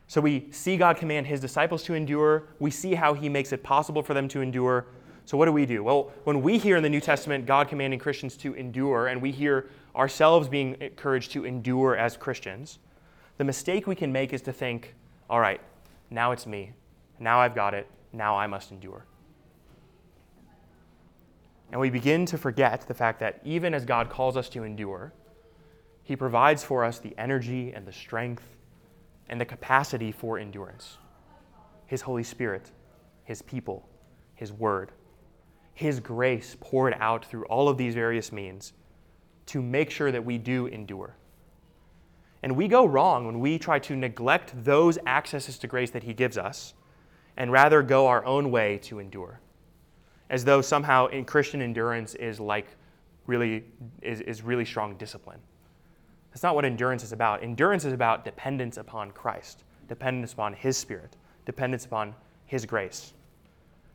[0.07, 2.43] So we see God command his disciples to endure.
[2.59, 4.85] We see how he makes it possible for them to endure.
[5.25, 5.83] So what do we do?
[5.83, 9.31] Well, when we hear in the New Testament God commanding Christians to endure, and we
[9.31, 12.79] hear ourselves being encouraged to endure as Christians,
[13.37, 14.95] the mistake we can make is to think,
[15.29, 15.61] all right,
[16.09, 16.71] now it's me.
[17.19, 17.87] Now I've got it.
[18.13, 19.05] Now I must endure.
[21.71, 25.13] And we begin to forget the fact that even as God calls us to endure,
[26.03, 28.43] He provides for us the energy and the strength
[29.29, 30.97] and the capacity for endurance.
[31.85, 32.71] His Holy Spirit,
[33.25, 33.87] His people,
[34.35, 34.91] His Word,
[35.73, 38.73] His grace poured out through all of these various means
[39.47, 41.15] to make sure that we do endure.
[42.43, 46.13] And we go wrong when we try to neglect those accesses to grace that He
[46.13, 46.73] gives us
[47.37, 49.39] and rather go our own way to endure.
[50.29, 52.67] As though somehow in Christian endurance is like
[53.27, 53.63] really
[54.01, 55.39] is, is really strong discipline.
[56.31, 57.43] That's not what endurance is about.
[57.43, 61.15] Endurance is about dependence upon Christ, dependence upon His Spirit,
[61.45, 62.13] dependence upon
[62.45, 63.13] His grace.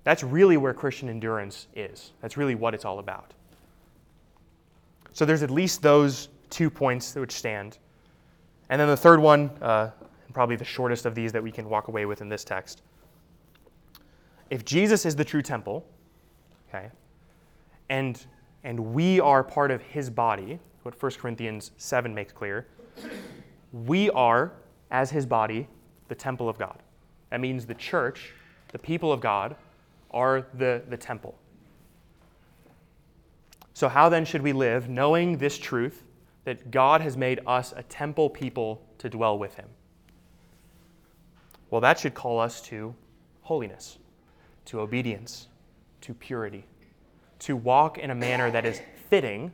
[0.04, 2.12] That's really where Christian endurance is.
[2.20, 3.34] That's really what it's all about.
[5.12, 7.78] So there's at least those two points which stand.
[8.70, 9.90] And then the third one, uh,
[10.32, 12.82] probably the shortest of these that we can walk away with in this text.
[14.52, 15.82] If Jesus is the true temple,
[16.68, 16.90] okay,
[17.88, 18.22] and,
[18.64, 22.66] and we are part of his body, what 1 Corinthians 7 makes clear,
[23.72, 24.52] we are,
[24.90, 25.66] as his body,
[26.08, 26.78] the temple of God.
[27.30, 28.34] That means the church,
[28.72, 29.56] the people of God,
[30.10, 31.34] are the, the temple.
[33.72, 36.04] So, how then should we live, knowing this truth
[36.44, 39.70] that God has made us a temple people to dwell with Him?
[41.70, 42.94] Well, that should call us to
[43.40, 43.96] holiness,
[44.66, 45.48] to obedience,
[46.02, 46.64] to purity,
[47.40, 49.52] to walk in a manner that is fitting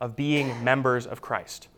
[0.00, 1.68] of being members of Christ.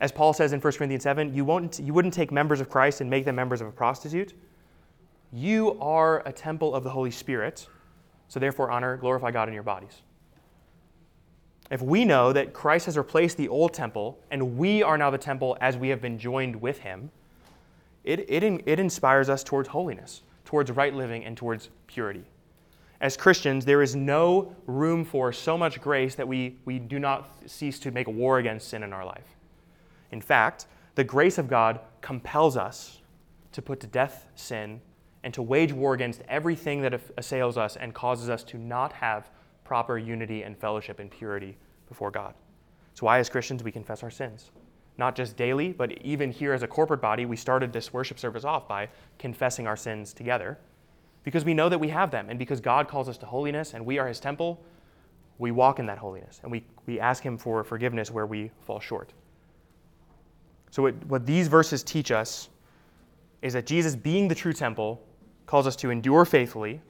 [0.00, 3.00] As Paul says in 1 Corinthians 7, you, won't, you wouldn't take members of Christ
[3.00, 4.34] and make them members of a prostitute.
[5.32, 7.66] You are a temple of the Holy Spirit,
[8.28, 10.02] so therefore honor, glorify God in your bodies.
[11.70, 15.18] If we know that Christ has replaced the old temple and we are now the
[15.18, 17.10] temple as we have been joined with him,
[18.04, 20.22] it, it, it inspires us towards holiness,
[20.54, 22.22] towards right living, and towards purity.
[23.00, 27.28] As Christians, there is no room for so much grace that we, we do not
[27.46, 29.34] cease to make war against sin in our life.
[30.12, 33.00] In fact, the grace of God compels us
[33.50, 34.80] to put to death sin
[35.24, 39.30] and to wage war against everything that assails us and causes us to not have
[39.64, 41.56] proper unity and fellowship and purity
[41.88, 42.32] before God.
[42.94, 44.52] So, why, as Christians, we confess our sins?
[44.96, 48.44] Not just daily, but even here as a corporate body, we started this worship service
[48.44, 48.88] off by
[49.18, 50.58] confessing our sins together
[51.24, 52.30] because we know that we have them.
[52.30, 54.62] And because God calls us to holiness and we are His temple,
[55.38, 58.78] we walk in that holiness and we, we ask Him for forgiveness where we fall
[58.78, 59.12] short.
[60.70, 62.48] So, what, what these verses teach us
[63.42, 65.02] is that Jesus, being the true temple,
[65.46, 66.80] calls us to endure faithfully,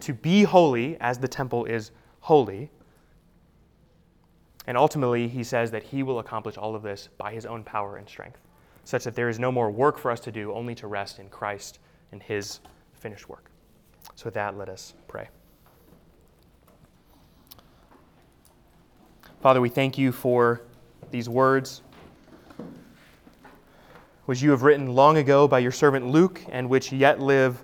[0.00, 1.90] to be holy as the temple is
[2.20, 2.70] holy.
[4.66, 7.96] And ultimately, he says that he will accomplish all of this by his own power
[7.96, 8.40] and strength,
[8.84, 11.28] such that there is no more work for us to do, only to rest in
[11.28, 11.78] Christ
[12.12, 12.60] and his
[12.94, 13.50] finished work.
[14.14, 15.28] So, with that, let us pray.
[19.40, 20.62] Father, we thank you for
[21.10, 21.82] these words,
[24.24, 27.62] which you have written long ago by your servant Luke, and which yet live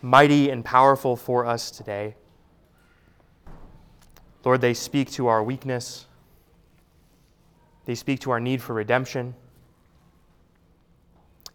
[0.00, 2.14] mighty and powerful for us today.
[4.44, 6.06] Lord, they speak to our weakness,
[7.90, 9.34] they speak to our need for redemption.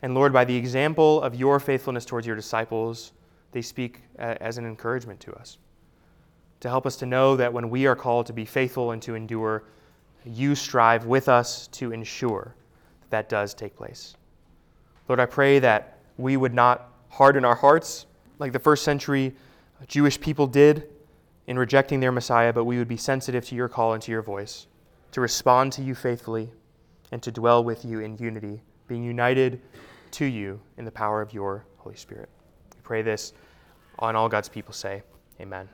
[0.02, 3.14] And Lord, by the example of your faithfulness towards your disciples,
[3.54, 5.58] they speak as an encouragement to us.
[6.60, 9.16] To help us to know that when we are called to be faithful and to
[9.16, 9.64] endure,
[10.26, 12.54] you strive with us to ensure
[13.00, 14.18] that that does take place.
[15.08, 18.08] Lord, I pray that we would not harden our hearts
[18.40, 19.34] like the first century
[19.88, 20.90] Jewish people did
[21.48, 24.22] in rejecting their Messiah, but we would be sensitive to your call and to your
[24.22, 24.68] voice,
[25.16, 26.50] to respond to you faithfully,
[27.14, 29.62] and to dwell with you in unity, being united
[30.12, 32.28] to you in the power of your Holy Spirit.
[32.76, 33.32] We pray this
[33.98, 35.04] on all God's people say,
[35.40, 35.70] Amen.